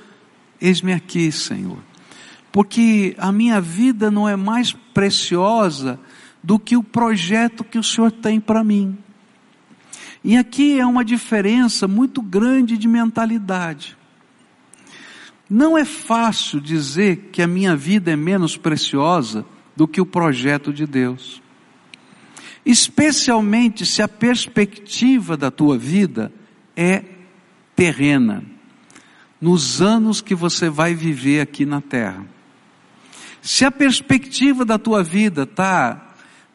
[0.61, 1.79] eis-me aqui, Senhor.
[2.49, 5.99] Porque a minha vida não é mais preciosa
[6.41, 8.97] do que o projeto que o Senhor tem para mim.
[10.27, 13.95] E aqui é uma diferença muito grande de mentalidade.
[15.47, 20.73] Não é fácil dizer que a minha vida é menos preciosa do que o projeto
[20.73, 21.43] de Deus.
[22.65, 26.33] Especialmente se a perspectiva da tua vida
[26.75, 27.03] é
[27.75, 28.43] terrena,
[29.39, 32.25] nos anos que você vai viver aqui na terra.
[33.43, 36.04] Se a perspectiva da tua vida está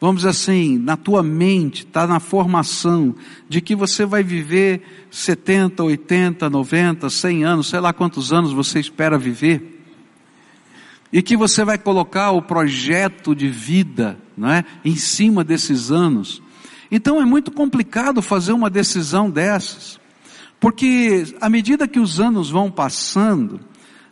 [0.01, 3.15] vamos assim, na tua mente, está na formação
[3.47, 8.79] de que você vai viver 70, 80, 90, 100 anos, sei lá quantos anos você
[8.79, 9.79] espera viver,
[11.13, 16.41] e que você vai colocar o projeto de vida, não é, em cima desses anos.
[16.89, 19.99] Então é muito complicado fazer uma decisão dessas,
[20.59, 23.59] porque à medida que os anos vão passando,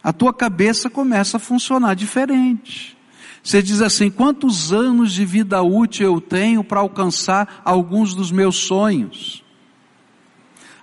[0.04, 2.99] a tua cabeça começa a funcionar diferente.
[3.44, 8.58] Você diz assim: quantos anos de vida útil eu tenho para alcançar alguns dos meus
[8.58, 9.44] sonhos?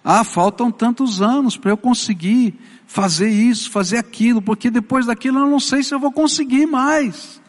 [0.03, 2.55] Ah, faltam tantos anos para eu conseguir
[2.87, 7.42] fazer isso, fazer aquilo, porque depois daquilo eu não sei se eu vou conseguir mais.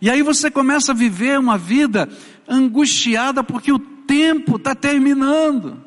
[0.00, 2.08] E aí você começa a viver uma vida
[2.48, 5.82] angustiada porque o tempo está terminando.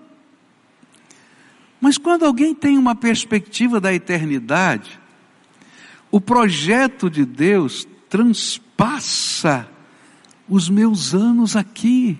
[1.79, 4.99] Mas quando alguém tem uma perspectiva da eternidade,
[6.09, 9.67] o projeto de Deus transpassa
[10.47, 12.15] os meus anos aqui.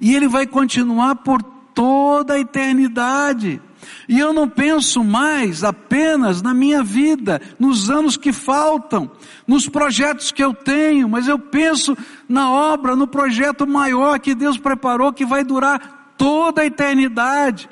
[0.00, 3.62] E Ele vai continuar por toda a eternidade.
[4.08, 9.08] E eu não penso mais apenas na minha vida, nos anos que faltam,
[9.46, 11.96] nos projetos que eu tenho, mas eu penso
[12.28, 17.68] na obra, no projeto maior que Deus preparou que vai durar toda a eternidade.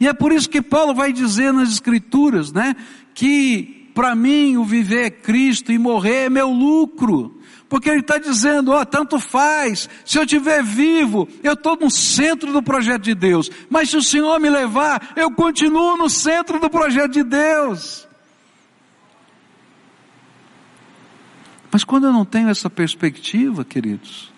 [0.00, 2.74] E é por isso que Paulo vai dizer nas Escrituras, né,
[3.14, 7.40] que para mim o viver é Cristo e morrer é meu lucro.
[7.68, 11.90] Porque ele está dizendo, ó, oh, tanto faz, se eu estiver vivo, eu estou no
[11.90, 13.50] centro do projeto de Deus.
[13.70, 18.06] Mas se o Senhor me levar, eu continuo no centro do projeto de Deus.
[21.70, 24.32] Mas quando eu não tenho essa perspectiva, queridos,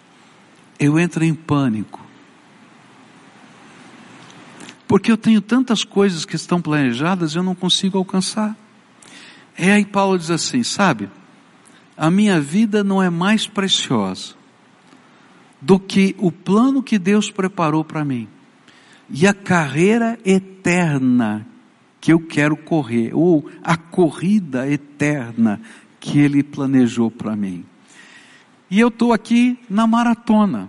[0.79, 2.01] eu entro em pânico.
[4.87, 8.57] Porque eu tenho tantas coisas que estão planejadas e eu não consigo alcançar.
[9.59, 11.09] É aí Paulo diz assim, sabe?
[11.97, 14.35] A minha vida não é mais preciosa
[15.61, 18.29] do que o plano que Deus preparou para mim
[19.09, 21.47] e a carreira eterna
[22.01, 25.61] que eu quero correr, ou a corrida eterna
[25.99, 27.64] que Ele planejou para mim.
[28.71, 30.69] E eu estou aqui na maratona.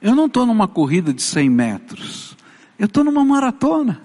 [0.00, 2.36] Eu não estou numa corrida de 100 metros,
[2.78, 4.00] eu estou numa maratona.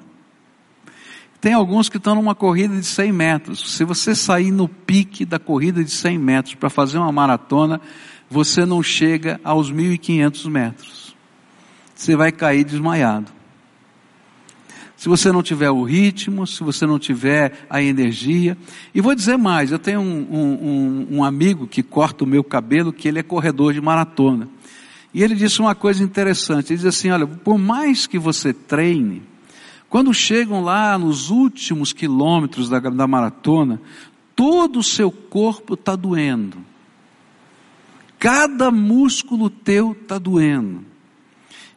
[1.41, 3.75] Tem alguns que estão numa corrida de 100 metros.
[3.75, 7.81] Se você sair no pique da corrida de 100 metros para fazer uma maratona,
[8.29, 11.15] você não chega aos 1.500 metros.
[11.95, 13.31] Você vai cair desmaiado.
[14.95, 18.55] Se você não tiver o ritmo, se você não tiver a energia.
[18.93, 22.93] E vou dizer mais: eu tenho um, um, um amigo que corta o meu cabelo,
[22.93, 24.47] que ele é corredor de maratona.
[25.11, 29.23] E ele disse uma coisa interessante: ele diz assim, olha, por mais que você treine,
[29.91, 33.81] quando chegam lá nos últimos quilômetros da, da maratona,
[34.33, 36.59] todo o seu corpo está doendo.
[38.17, 40.85] Cada músculo teu está doendo.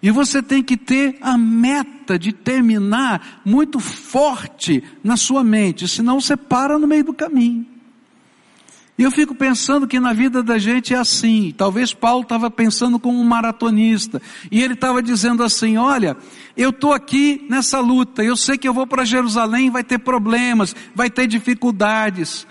[0.00, 6.20] E você tem que ter a meta de terminar muito forte na sua mente, senão
[6.20, 7.66] você para no meio do caminho.
[8.96, 11.52] E eu fico pensando que na vida da gente é assim.
[11.56, 14.22] Talvez Paulo estava pensando como um maratonista.
[14.50, 16.16] E ele estava dizendo assim: olha,
[16.56, 20.76] eu estou aqui nessa luta, eu sei que eu vou para Jerusalém, vai ter problemas,
[20.94, 22.46] vai ter dificuldades.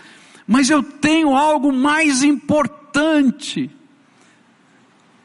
[0.46, 3.72] Mas eu tenho algo mais importante,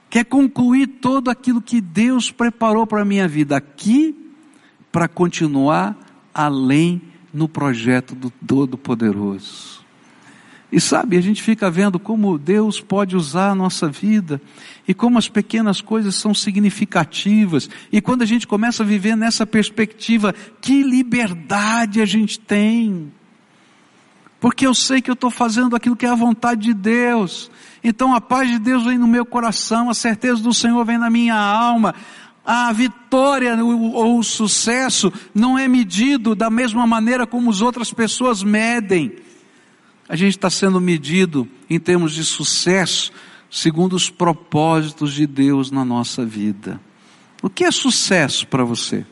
[0.09, 4.15] que é concluir todo aquilo que Deus preparou para a minha vida aqui,
[4.93, 5.97] para continuar
[6.33, 7.03] além
[7.35, 9.78] no projeto do Todo-Poderoso.
[10.71, 14.41] E sabe, a gente fica vendo como Deus pode usar a nossa vida
[14.87, 17.71] e como as pequenas coisas são significativas.
[17.91, 23.11] E quando a gente começa a viver nessa perspectiva, que liberdade a gente tem.
[24.39, 27.51] Porque eu sei que eu estou fazendo aquilo que é a vontade de Deus.
[27.83, 31.09] Então a paz de Deus vem no meu coração, a certeza do Senhor vem na
[31.09, 31.95] minha alma.
[32.45, 38.43] A vitória ou o sucesso não é medido da mesma maneira como as outras pessoas
[38.43, 39.17] medem
[40.09, 43.13] a gente está sendo medido em termos de sucesso
[43.51, 46.81] segundo os propósitos de Deus na nossa vida.
[47.43, 49.05] O que é sucesso para você?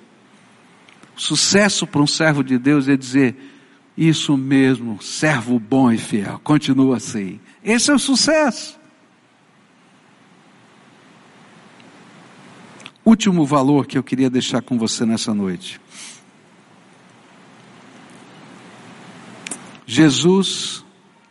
[1.14, 3.36] Sucesso para um servo de Deus é dizer,
[3.96, 7.40] isso mesmo, servo bom e fiel, continua assim.
[7.62, 8.78] Esse é o sucesso.
[13.04, 15.80] Último valor que eu queria deixar com você nessa noite.
[19.86, 20.85] Jesus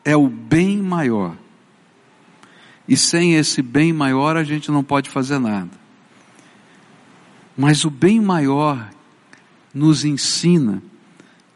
[0.06, 1.36] é o bem maior.
[2.88, 5.72] E sem esse bem maior a gente não pode fazer nada.
[7.58, 8.92] Mas o bem maior
[9.74, 10.82] nos ensina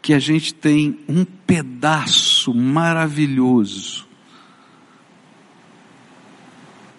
[0.02, 4.08] que a gente tem um pedaço maravilhoso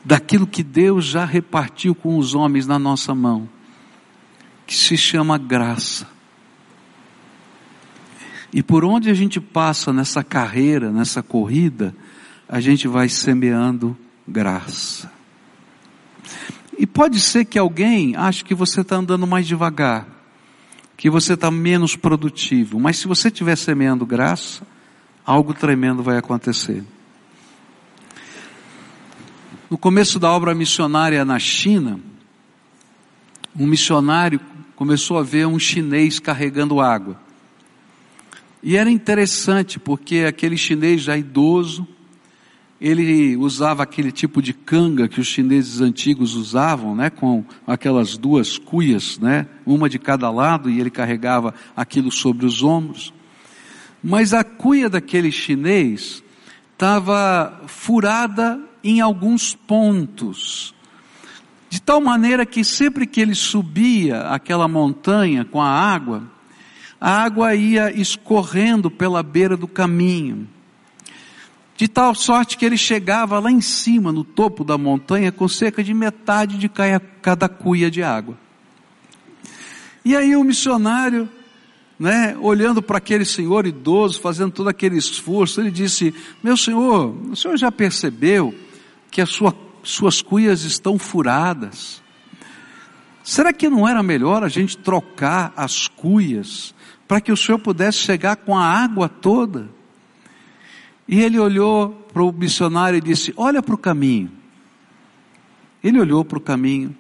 [0.04, 3.48] daquilo que Deus já repartiu com os homens na nossa mão,
[4.66, 6.08] que se chama graça.
[8.54, 11.96] E por onde a gente passa nessa carreira, nessa corrida,
[12.48, 15.10] a gente vai semeando graça.
[16.78, 20.08] E pode ser que alguém ache que você está andando mais devagar,
[20.98, 24.66] que você está menos produtivo, mas se você estiver semeando graça,
[25.26, 26.84] algo tremendo vai acontecer.
[29.70, 32.00] No começo da obra missionária na China,
[33.56, 34.42] um missionário
[34.76, 37.18] começou a ver um chinês carregando água.
[38.64, 41.88] E era interessante porque aquele chinês já idoso,
[42.80, 48.58] ele usava aquele tipo de canga que os chineses antigos usavam, né, com aquelas duas
[48.58, 53.14] cuias, né, uma de cada lado, e ele carregava aquilo sobre os ombros.
[54.04, 56.24] Mas a cuia daquele chinês
[56.74, 60.74] estava furada em alguns pontos,
[61.70, 66.24] de tal maneira que sempre que ele subia aquela montanha com a água,
[67.02, 70.48] a água ia escorrendo pela beira do caminho.
[71.76, 75.84] De tal sorte que ele chegava lá em cima, no topo da montanha, com cerca
[75.84, 78.38] de metade de cada cuia de água.
[80.06, 81.28] E aí o missionário,
[81.98, 86.14] né, olhando para aquele senhor idoso, fazendo todo aquele esforço, ele disse:
[86.44, 88.54] Meu senhor, o senhor já percebeu
[89.10, 92.00] que as sua, suas cuias estão furadas?
[93.24, 96.76] Será que não era melhor a gente trocar as cuias
[97.12, 99.70] para que o Senhor pudesse chegar com a água toda.
[101.06, 104.32] E ele olhou para o missionário e disse: Olha para o caminho.
[105.84, 106.96] Ele olhou para o caminho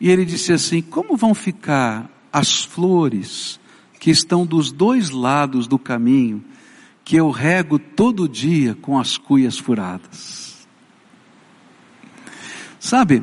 [0.00, 3.60] e ele disse assim: Como vão ficar as flores
[4.00, 6.42] que estão dos dois lados do caminho,
[7.04, 10.66] que eu rego todo dia com as cuias furadas?
[12.80, 13.22] Sabe,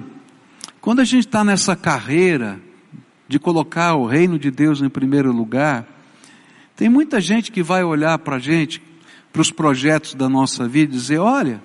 [0.80, 2.62] quando a gente está nessa carreira
[3.28, 5.93] de colocar o reino de Deus em primeiro lugar,
[6.76, 8.82] tem muita gente que vai olhar para a gente,
[9.32, 11.62] para os projetos da nossa vida e dizer: olha,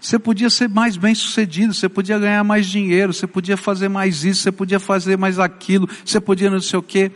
[0.00, 4.24] você podia ser mais bem sucedido, você podia ganhar mais dinheiro, você podia fazer mais
[4.24, 7.10] isso, você podia fazer mais aquilo, você podia não sei o quê.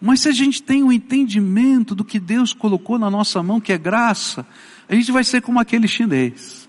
[0.00, 3.72] Mas se a gente tem um entendimento do que Deus colocou na nossa mão, que
[3.72, 4.46] é graça,
[4.88, 6.68] a gente vai ser como aquele chinês,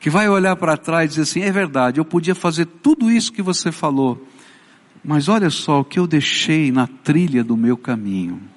[0.00, 3.32] que vai olhar para trás e dizer assim: é verdade, eu podia fazer tudo isso
[3.32, 4.26] que você falou,
[5.04, 8.53] mas olha só o que eu deixei na trilha do meu caminho.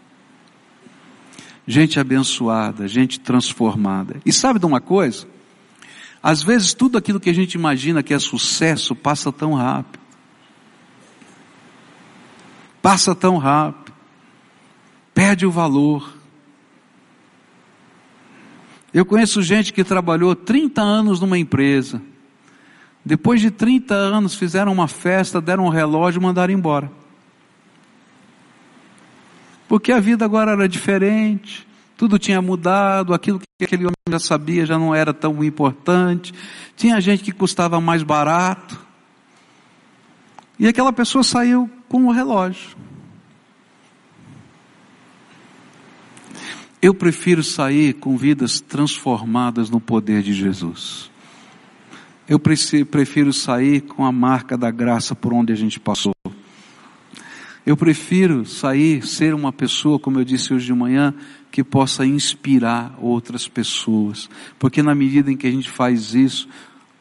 [1.68, 4.22] Gente abençoada, gente transformada.
[4.26, 5.28] E sabe de uma coisa?
[6.24, 10.00] Às vezes tudo aquilo que a gente imagina que é sucesso passa tão rápido.
[12.82, 13.94] Passa tão rápido.
[15.14, 16.16] Perde o valor.
[18.94, 22.02] Eu conheço gente que trabalhou 30 anos numa empresa.
[23.04, 26.90] Depois de 30 anos fizeram uma festa, deram um relógio e mandaram embora.
[29.68, 34.66] Porque a vida agora era diferente tudo tinha mudado, aquilo que aquele homem já sabia
[34.66, 36.32] já não era tão importante,
[36.76, 38.80] tinha gente que custava mais barato,
[40.60, 42.78] e aquela pessoa saiu com o relógio.
[46.80, 51.10] Eu prefiro sair com vidas transformadas no poder de Jesus.
[52.30, 56.17] Eu prefiro sair com a marca da graça por onde a gente passou.
[57.68, 61.14] Eu prefiro sair, ser uma pessoa, como eu disse hoje de manhã,
[61.52, 64.30] que possa inspirar outras pessoas.
[64.58, 66.48] Porque na medida em que a gente faz isso,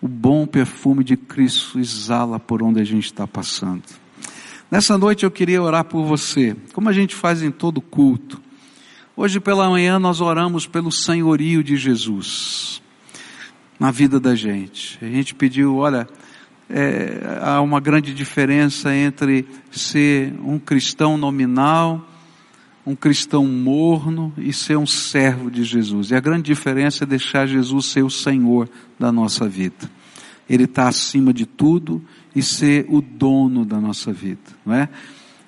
[0.02, 3.84] o bom perfume de Cristo exala por onde a gente está passando.
[4.68, 8.42] Nessa noite eu queria orar por você, como a gente faz em todo culto.
[9.16, 12.82] Hoje pela manhã nós oramos pelo senhorio de Jesus
[13.78, 14.98] na vida da gente.
[15.00, 16.08] A gente pediu, olha,
[16.68, 22.06] é, há uma grande diferença entre ser um cristão nominal,
[22.84, 26.10] um cristão morno e ser um servo de Jesus.
[26.10, 29.90] E a grande diferença é deixar Jesus ser o Senhor da nossa vida.
[30.48, 32.02] Ele está acima de tudo
[32.34, 34.88] e ser o dono da nossa vida, não é?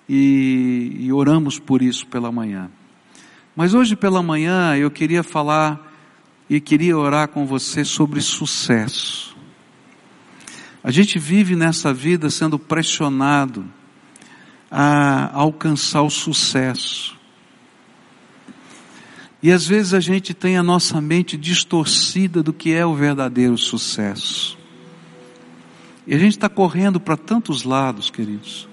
[0.09, 2.71] E, e oramos por isso pela manhã.
[3.55, 5.87] Mas hoje pela manhã eu queria falar
[6.51, 9.38] e queria orar com você sobre sucesso.
[10.89, 13.63] A gente vive nessa vida sendo pressionado
[14.71, 17.15] a alcançar o sucesso.
[19.43, 23.59] E às vezes a gente tem a nossa mente distorcida do que é o verdadeiro
[23.59, 24.59] sucesso.
[26.07, 28.67] E a gente está correndo para tantos lados, queridos.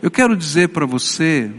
[0.00, 1.52] Eu quero dizer para você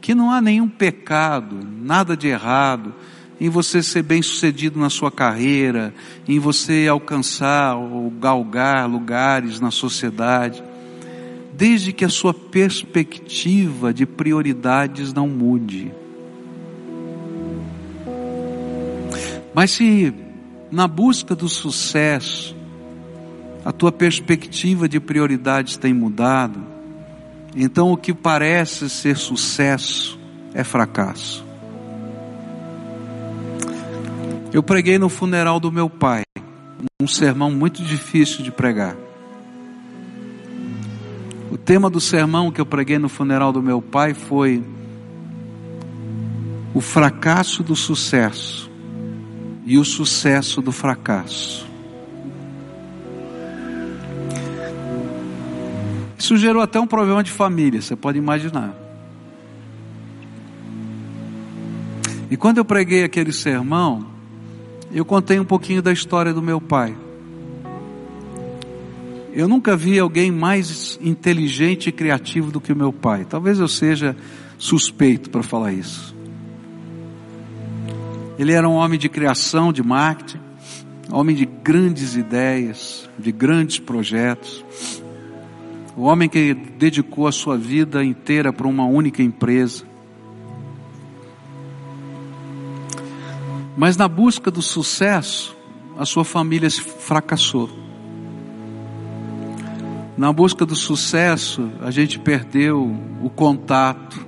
[0.00, 2.94] que não há nenhum pecado, nada de errado
[3.40, 5.94] em você ser bem sucedido na sua carreira,
[6.26, 10.62] em você alcançar ou galgar lugares na sociedade,
[11.52, 15.92] desde que a sua perspectiva de prioridades não mude.
[19.54, 20.12] Mas se
[20.70, 22.56] na busca do sucesso,
[23.64, 26.60] a tua perspectiva de prioridades tem mudado,
[27.54, 30.18] então o que parece ser sucesso
[30.52, 31.53] é fracasso.
[34.54, 36.22] Eu preguei no funeral do meu pai,
[37.02, 38.96] um sermão muito difícil de pregar.
[41.50, 44.62] O tema do sermão que eu preguei no funeral do meu pai foi
[46.72, 48.70] o fracasso do sucesso
[49.66, 51.66] e o sucesso do fracasso.
[56.16, 58.72] Isso gerou até um problema de família, você pode imaginar.
[62.30, 64.13] E quando eu preguei aquele sermão,
[64.98, 66.96] eu contei um pouquinho da história do meu pai.
[69.32, 73.26] Eu nunca vi alguém mais inteligente e criativo do que o meu pai.
[73.28, 74.16] Talvez eu seja
[74.56, 76.14] suspeito para falar isso.
[78.38, 80.40] Ele era um homem de criação, de marketing,
[81.10, 84.64] homem de grandes ideias, de grandes projetos.
[85.96, 89.84] O homem que dedicou a sua vida inteira para uma única empresa.
[93.76, 95.56] Mas na busca do sucesso,
[95.98, 97.68] a sua família fracassou.
[100.16, 104.24] Na busca do sucesso, a gente perdeu o contato.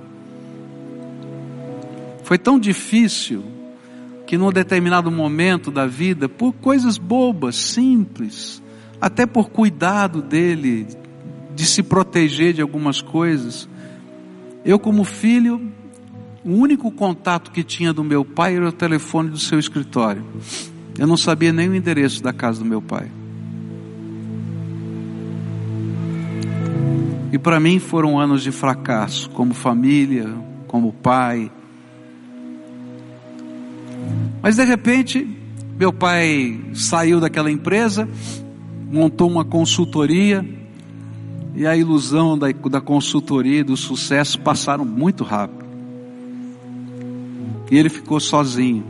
[2.23, 3.41] Foi tão difícil
[4.25, 8.61] que num determinado momento da vida, por coisas bobas, simples,
[8.99, 10.87] até por cuidado dele,
[11.55, 13.69] de se proteger de algumas coisas,
[14.65, 15.71] eu como filho,
[16.47, 20.23] o único contato que tinha do meu pai era o telefone do seu escritório.
[20.97, 23.11] Eu não sabia nem o endereço da casa do meu pai.
[27.33, 30.33] E para mim foram anos de fracasso, como família,
[30.67, 31.51] como pai.
[34.41, 35.27] Mas de repente,
[35.77, 38.07] meu pai saiu daquela empresa,
[38.89, 40.45] montou uma consultoria,
[41.53, 45.66] e a ilusão da, da consultoria e do sucesso passaram muito rápido.
[47.69, 48.83] E ele ficou sozinho.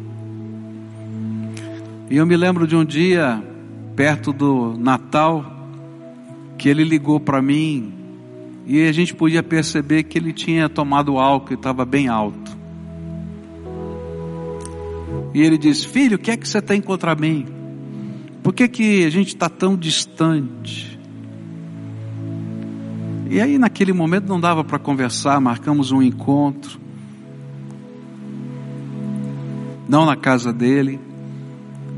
[2.09, 3.43] E eu me lembro de um dia,
[3.95, 5.45] perto do Natal,
[6.57, 7.93] que ele ligou para mim
[8.65, 12.57] e a gente podia perceber que ele tinha tomado álcool e estava bem alto.
[15.33, 17.45] E ele disse: Filho, o que é que você tem contra mim?
[18.43, 20.99] Por que, que a gente está tão distante?
[23.29, 26.79] E aí, naquele momento, não dava para conversar, marcamos um encontro.
[29.87, 30.99] Não na casa dele,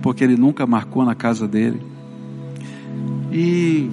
[0.01, 1.81] porque ele nunca marcou na casa dele.
[3.31, 3.89] E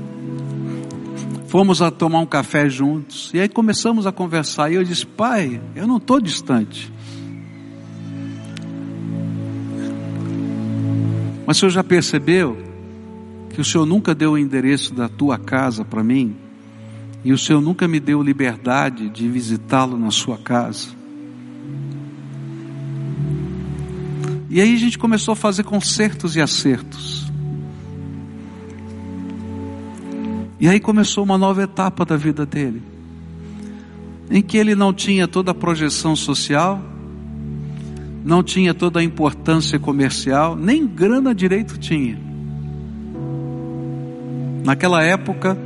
[1.49, 3.31] Fomos a tomar um café juntos.
[3.33, 4.71] E aí começamos a conversar.
[4.71, 6.93] E eu disse: Pai, eu não estou distante.
[11.47, 12.59] Mas o senhor já percebeu
[13.51, 16.37] que o senhor nunca deu o endereço da tua casa para mim?
[17.25, 20.89] E o senhor nunca me deu liberdade de visitá-lo na sua casa?
[24.49, 27.27] E aí a gente começou a fazer concertos e acertos.
[30.59, 32.83] E aí começou uma nova etapa da vida dele,
[34.31, 36.81] em que ele não tinha toda a projeção social,
[38.25, 42.19] não tinha toda a importância comercial, nem grana direito tinha.
[44.65, 45.57] Naquela época,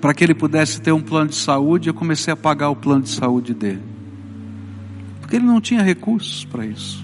[0.00, 3.02] para que ele pudesse ter um plano de saúde, eu comecei a pagar o plano
[3.02, 3.82] de saúde dele,
[5.32, 7.02] porque ele não tinha recursos para isso.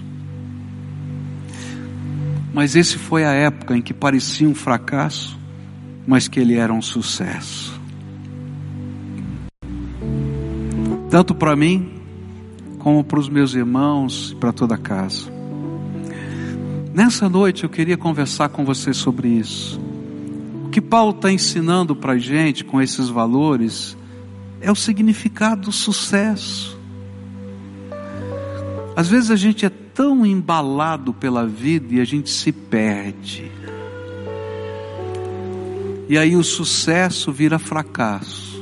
[2.53, 5.35] Mas esse foi a época em que parecia um fracasso,
[6.05, 7.81] mas que ele era um sucesso.
[11.09, 11.91] Tanto para mim,
[12.77, 15.31] como para os meus irmãos e para toda a casa.
[16.93, 19.81] Nessa noite eu queria conversar com você sobre isso.
[20.65, 23.97] O que Paulo está ensinando para a gente com esses valores
[24.61, 26.78] é o significado do sucesso.
[28.99, 33.49] Às vezes a gente é tão embalado pela vida e a gente se perde.
[36.09, 38.61] E aí o sucesso vira fracasso.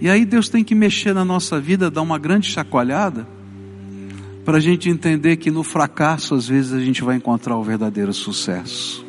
[0.00, 3.26] E aí Deus tem que mexer na nossa vida, dar uma grande chacoalhada,
[4.44, 8.14] para a gente entender que no fracasso às vezes a gente vai encontrar o verdadeiro
[8.14, 9.04] sucesso.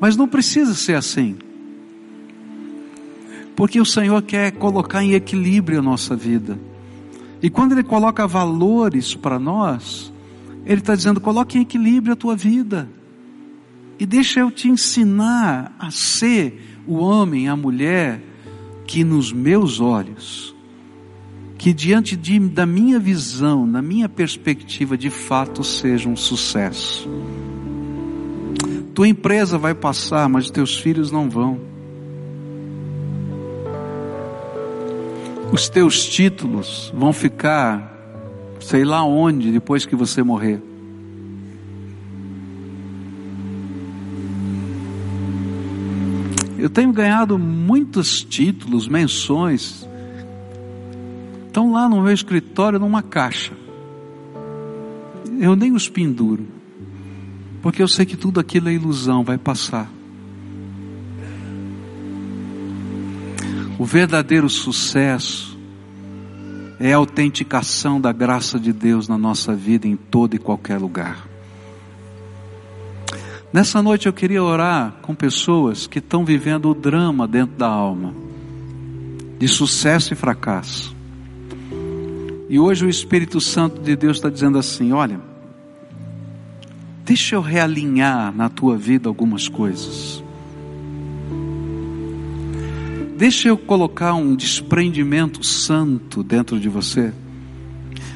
[0.00, 1.36] Mas não precisa ser assim.
[3.54, 6.58] Porque o Senhor quer colocar em equilíbrio a nossa vida.
[7.42, 10.12] E quando Ele coloca valores para nós,
[10.66, 12.88] Ele está dizendo: coloque em equilíbrio a tua vida.
[13.98, 18.22] E deixa eu te ensinar a ser o homem, a mulher,
[18.86, 20.54] que nos meus olhos,
[21.58, 27.08] que diante de, da minha visão, da minha perspectiva, de fato seja um sucesso.
[28.94, 31.60] Tua empresa vai passar, mas teus filhos não vão.
[35.50, 37.90] Os teus títulos vão ficar,
[38.60, 40.62] sei lá onde, depois que você morrer.
[46.58, 49.88] Eu tenho ganhado muitos títulos, menções.
[51.46, 53.52] Estão lá no meu escritório numa caixa.
[55.40, 56.46] Eu nem os penduro.
[57.62, 59.88] Porque eu sei que tudo aquilo é ilusão, vai passar.
[63.78, 65.56] O verdadeiro sucesso
[66.80, 71.28] é a autenticação da graça de Deus na nossa vida em todo e qualquer lugar.
[73.52, 78.12] Nessa noite eu queria orar com pessoas que estão vivendo o drama dentro da alma,
[79.38, 80.94] de sucesso e fracasso.
[82.48, 85.20] E hoje o Espírito Santo de Deus está dizendo assim: olha,
[87.04, 90.22] deixa eu realinhar na tua vida algumas coisas.
[93.18, 97.12] Deixa eu colocar um desprendimento santo dentro de você.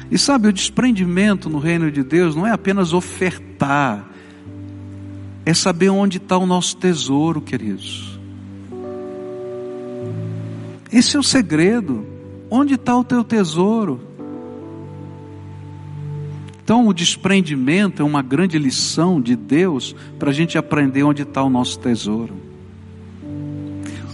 [0.09, 4.09] E sabe, o desprendimento no reino de Deus não é apenas ofertar,
[5.45, 8.17] é saber onde está o nosso tesouro, queridos.
[10.89, 12.07] Esse é o segredo.
[12.49, 13.99] Onde está o teu tesouro?
[16.63, 21.43] Então, o desprendimento é uma grande lição de Deus para a gente aprender onde está
[21.43, 22.52] o nosso tesouro.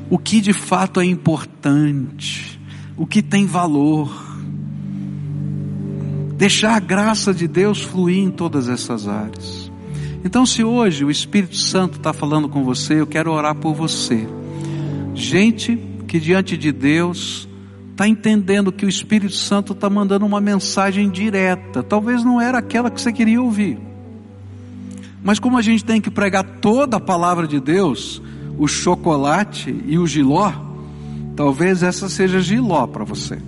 [0.09, 2.59] O que de fato é importante,
[2.97, 4.11] o que tem valor.
[6.35, 9.69] Deixar a graça de Deus fluir em todas essas áreas.
[10.23, 14.27] Então, se hoje o Espírito Santo está falando com você, eu quero orar por você.
[15.13, 17.47] Gente que diante de Deus
[17.91, 21.83] está entendendo que o Espírito Santo está mandando uma mensagem direta.
[21.83, 23.77] Talvez não era aquela que você queria ouvir.
[25.21, 28.21] Mas como a gente tem que pregar toda a palavra de Deus,
[28.59, 30.51] o chocolate e o giló,
[31.33, 33.39] talvez essa seja giló para você.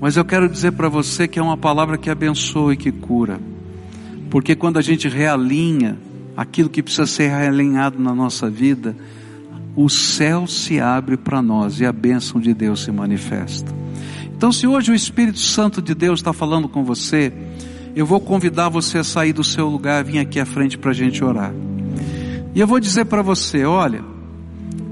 [0.00, 3.40] Mas eu quero dizer para você que é uma palavra que abençoa e que cura.
[4.28, 5.96] Porque quando a gente realinha
[6.36, 8.94] aquilo que precisa ser realinhado na nossa vida,
[9.76, 13.72] o céu se abre para nós e a bênção de Deus se manifesta.
[14.36, 17.32] Então, se hoje o Espírito Santo de Deus está falando com você,
[17.94, 20.94] eu vou convidar você a sair do seu lugar, vir aqui à frente para a
[20.94, 21.54] gente orar.
[22.56, 24.02] E eu vou dizer para você: olha,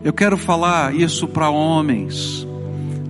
[0.05, 2.47] eu quero falar isso para homens,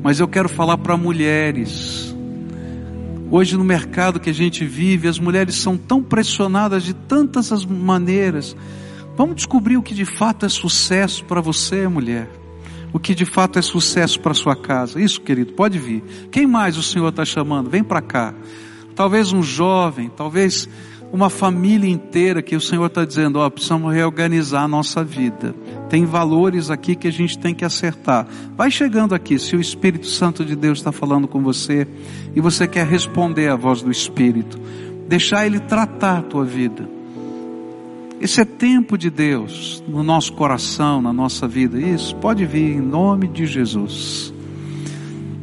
[0.03, 2.17] mas eu quero falar para mulheres.
[3.31, 8.57] Hoje, no mercado que a gente vive, as mulheres são tão pressionadas de tantas maneiras
[9.17, 12.29] Vamos descobrir o que de fato é sucesso para você, mulher.
[12.93, 15.01] O que de fato é sucesso para sua casa.
[15.01, 16.03] Isso, querido, pode vir.
[16.33, 17.71] Quem mais o Senhor está chamando?
[17.71, 18.35] Vem para cá.
[18.95, 20.69] Talvez um jovem, talvez
[21.15, 25.55] uma família inteira que o Senhor está dizendo: ó, precisamos reorganizar a nossa vida.
[25.89, 28.27] Tem valores aqui que a gente tem que acertar.
[28.57, 31.87] Vai chegando aqui, se o Espírito Santo de Deus está falando com você
[32.35, 34.59] e você quer responder à voz do Espírito,
[35.07, 36.89] deixar Ele tratar a tua vida.
[38.21, 41.79] Esse é tempo de Deus no nosso coração, na nossa vida.
[41.79, 44.35] Isso pode vir em nome de Jesus.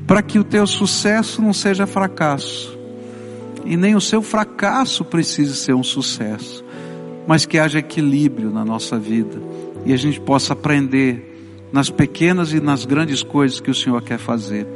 [0.05, 2.80] Para que o teu sucesso não seja fracasso.
[3.65, 6.63] E nem o seu fracasso precise ser um sucesso.
[7.27, 9.41] Mas que haja equilíbrio na nossa vida.
[9.85, 11.31] E a gente possa aprender
[11.71, 14.67] nas pequenas e nas grandes coisas que o Senhor quer fazer.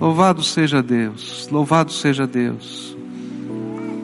[0.00, 1.48] Louvado seja Deus.
[1.50, 2.96] Louvado seja Deus.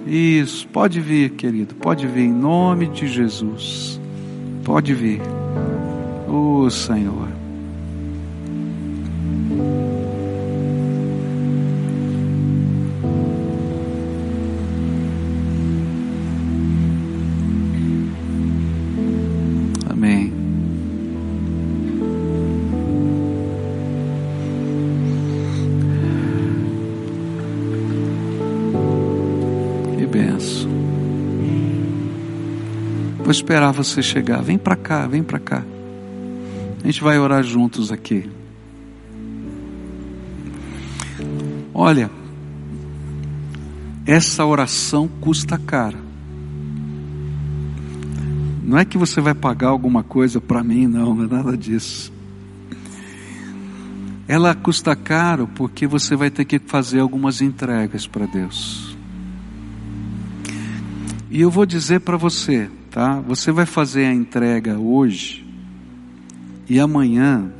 [0.07, 4.01] Isso, pode vir, querido, pode vir em nome de Jesus.
[4.65, 5.21] Pode vir.
[6.27, 7.29] Oh, Senhor.
[33.29, 34.41] Vou esperar você chegar.
[34.41, 35.63] Vem para cá, vem para cá.
[36.83, 38.27] A gente vai orar juntos aqui.
[41.75, 42.11] Olha,
[44.07, 45.99] essa oração custa caro.
[48.65, 52.11] Não é que você vai pagar alguma coisa para mim, não, não é nada disso.
[54.27, 58.97] Ela custa caro porque você vai ter que fazer algumas entregas para Deus.
[61.31, 63.21] E eu vou dizer para você, tá?
[63.21, 65.47] Você vai fazer a entrega hoje
[66.69, 67.51] e amanhã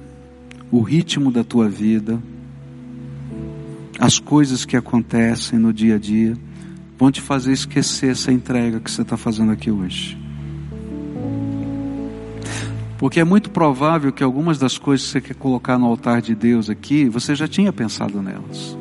[0.71, 2.23] o ritmo da tua vida,
[3.99, 6.37] as coisas que acontecem no dia a dia,
[6.99, 10.19] vão te fazer esquecer essa entrega que você está fazendo aqui hoje.
[12.99, 16.35] Porque é muito provável que algumas das coisas que você quer colocar no altar de
[16.35, 18.77] Deus aqui, você já tinha pensado nelas.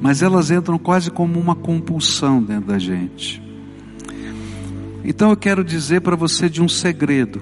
[0.00, 3.45] Mas elas entram quase como uma compulsão dentro da gente.
[5.08, 7.40] Então eu quero dizer para você de um segredo,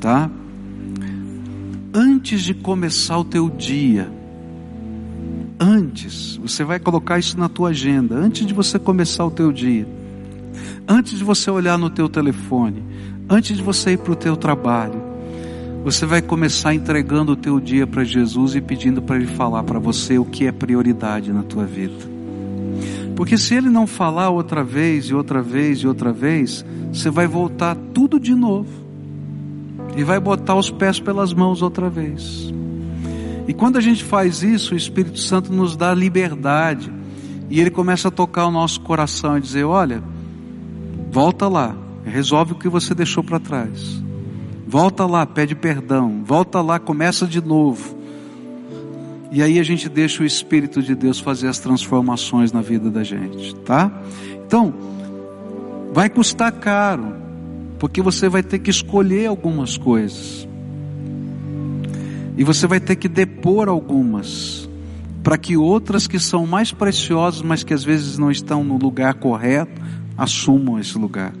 [0.00, 0.28] tá?
[1.94, 4.10] Antes de começar o teu dia,
[5.60, 9.86] antes, você vai colocar isso na tua agenda, antes de você começar o teu dia,
[10.88, 12.82] antes de você olhar no teu telefone,
[13.30, 15.00] antes de você ir para o teu trabalho,
[15.84, 19.78] você vai começar entregando o teu dia para Jesus e pedindo para Ele falar para
[19.78, 22.13] você o que é prioridade na tua vida.
[23.16, 27.26] Porque se ele não falar outra vez e outra vez e outra vez, você vai
[27.26, 28.84] voltar tudo de novo.
[29.96, 32.52] E vai botar os pés pelas mãos outra vez.
[33.46, 36.92] E quando a gente faz isso, o Espírito Santo nos dá liberdade.
[37.48, 40.02] E ele começa a tocar o nosso coração e dizer: Olha,
[41.10, 44.02] volta lá, resolve o que você deixou para trás.
[44.66, 46.22] Volta lá, pede perdão.
[46.24, 47.96] Volta lá, começa de novo.
[49.34, 53.02] E aí a gente deixa o Espírito de Deus fazer as transformações na vida da
[53.02, 53.90] gente, tá?
[54.46, 54.72] Então,
[55.92, 57.16] vai custar caro,
[57.80, 60.46] porque você vai ter que escolher algumas coisas.
[62.38, 64.68] E você vai ter que depor algumas.
[65.24, 69.14] para que outras que são mais preciosas, mas que às vezes não estão no lugar
[69.14, 69.82] correto,
[70.16, 71.34] assumam esse lugar.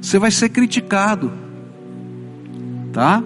[0.00, 1.30] Você vai ser criticado,
[2.92, 3.22] tá?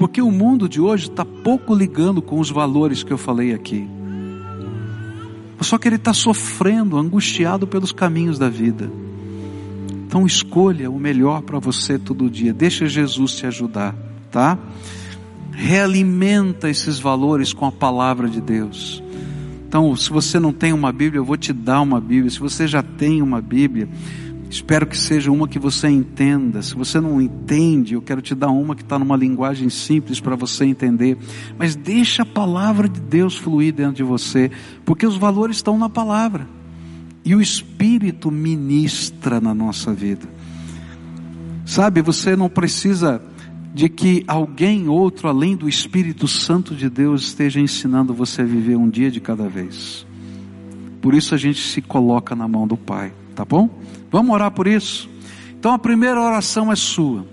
[0.00, 3.86] Porque o mundo de hoje está pouco ligando com os valores que eu falei aqui.
[5.60, 8.90] Só que ele está sofrendo, angustiado pelos caminhos da vida.
[10.06, 12.54] Então escolha o melhor para você todo dia.
[12.54, 13.94] Deixa Jesus te ajudar,
[14.30, 14.58] tá?
[15.52, 19.02] Realimenta esses valores com a palavra de Deus.
[19.68, 22.30] Então, se você não tem uma Bíblia, eu vou te dar uma Bíblia.
[22.30, 23.86] Se você já tem uma Bíblia,
[24.50, 26.60] espero que seja uma que você entenda.
[26.60, 30.34] Se você não entende, eu quero te dar uma que está numa linguagem simples para
[30.34, 31.16] você entender.
[31.56, 34.50] Mas deixa a palavra de Deus fluir dentro de você,
[34.84, 36.48] porque os valores estão na palavra.
[37.24, 40.28] E o Espírito ministra na nossa vida.
[41.64, 43.22] Sabe, você não precisa
[43.72, 48.76] de que alguém outro além do Espírito Santo de Deus esteja ensinando você a viver
[48.76, 50.04] um dia de cada vez.
[51.00, 53.70] Por isso a gente se coloca na mão do Pai, tá bom?
[54.10, 55.08] Vamos orar por isso?
[55.58, 57.24] Então a primeira oração é sua.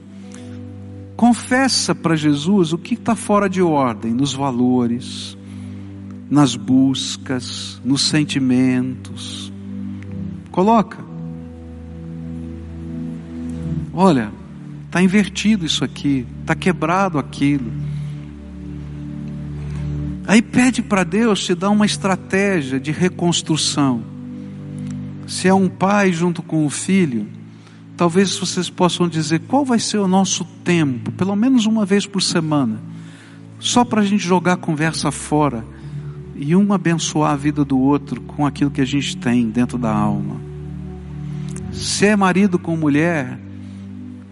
[1.17, 5.37] Confessa para Jesus o que está fora de ordem nos valores,
[6.29, 9.51] nas buscas, nos sentimentos,
[10.49, 10.97] Coloca.
[13.93, 14.31] Olha,
[14.85, 17.71] está invertido isso aqui, está quebrado aquilo.
[20.25, 24.16] Aí pede para Deus te dar uma estratégia de reconstrução.
[25.27, 27.27] Se é um pai junto com o filho,
[27.95, 32.21] talvez vocês possam dizer qual vai ser o nosso tempo, pelo menos uma vez por
[32.21, 32.81] semana,
[33.59, 35.63] só para a gente jogar a conversa fora
[36.35, 39.93] e um abençoar a vida do outro com aquilo que a gente tem dentro da
[39.93, 40.47] alma
[41.77, 43.39] se é marido com mulher,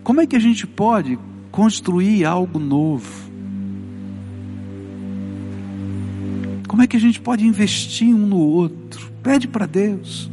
[0.04, 1.18] como é que a gente pode
[1.52, 3.26] construir algo novo?
[6.68, 9.12] Como é que a gente pode investir um no outro?
[9.22, 10.30] Pede para Deus.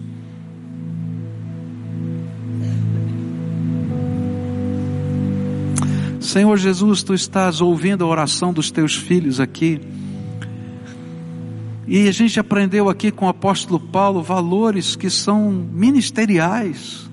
[6.23, 9.81] Senhor Jesus, tu estás ouvindo a oração dos teus filhos aqui.
[11.87, 17.11] E a gente aprendeu aqui com o apóstolo Paulo valores que são ministeriais,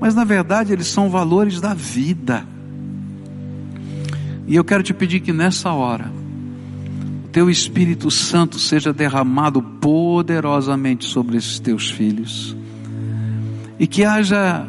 [0.00, 2.46] mas na verdade eles são valores da vida.
[4.46, 6.10] E eu quero te pedir que nessa hora,
[7.24, 12.56] o teu Espírito Santo seja derramado poderosamente sobre esses teus filhos,
[13.76, 14.68] e que haja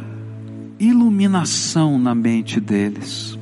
[0.79, 3.39] iluminação na mente deles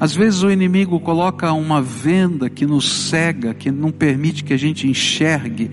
[0.00, 4.56] às vezes o inimigo coloca uma venda que nos cega, que não permite que a
[4.56, 5.70] gente enxergue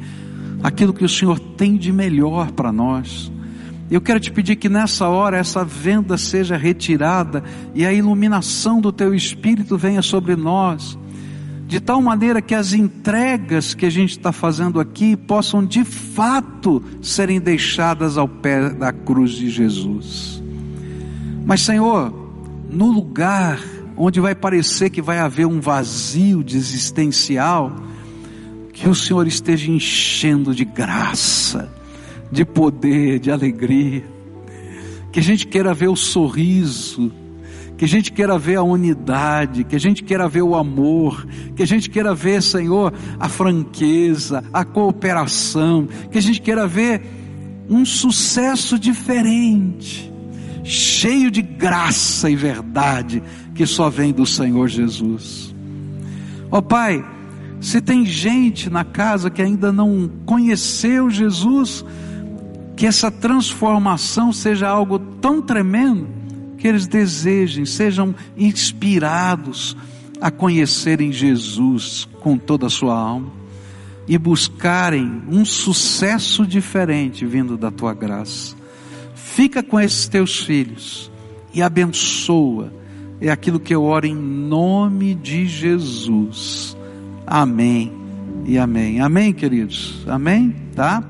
[0.61, 3.32] aquilo que o Senhor tem de melhor para nós.
[3.89, 7.41] Eu quero te pedir que nessa hora essa venda seja retirada
[7.73, 10.99] e a iluminação do teu espírito venha sobre nós,
[11.65, 16.84] de tal maneira que as entregas que a gente está fazendo aqui possam de fato
[17.01, 20.43] serem deixadas ao pé da cruz de Jesus.
[21.45, 22.13] Mas, Senhor,
[22.69, 27.75] no lugar onde vai parecer que vai haver um vazio de existencial,
[28.71, 31.73] que o Senhor esteja enchendo de graça,
[32.31, 34.03] de poder, de alegria,
[35.11, 37.11] que a gente queira ver o sorriso,
[37.75, 41.63] que a gente queira ver a unidade, que a gente queira ver o amor, que
[41.63, 47.01] a gente queira ver, Senhor, a franqueza, a cooperação, que a gente queira ver
[47.69, 50.11] um sucesso diferente,
[50.63, 53.21] cheio de graça e verdade,
[53.57, 55.53] que só vem do Senhor Jesus.
[56.51, 57.03] Ó oh, Pai,
[57.59, 61.83] se tem gente na casa que ainda não conheceu Jesus,
[62.75, 66.07] que essa transformação seja algo tão tremendo
[66.59, 69.75] que eles desejem, sejam inspirados
[70.21, 73.31] a conhecerem Jesus com toda a sua alma
[74.07, 78.55] e buscarem um sucesso diferente vindo da tua graça.
[79.15, 81.11] Fica com esses teus filhos
[81.53, 82.76] e abençoa
[83.20, 86.78] é aquilo que eu oro em nome de Jesus.
[87.26, 87.91] Amém
[88.45, 89.01] e amém.
[89.01, 90.03] Amém, queridos.
[90.07, 90.55] Amém?
[90.76, 91.03] Tá?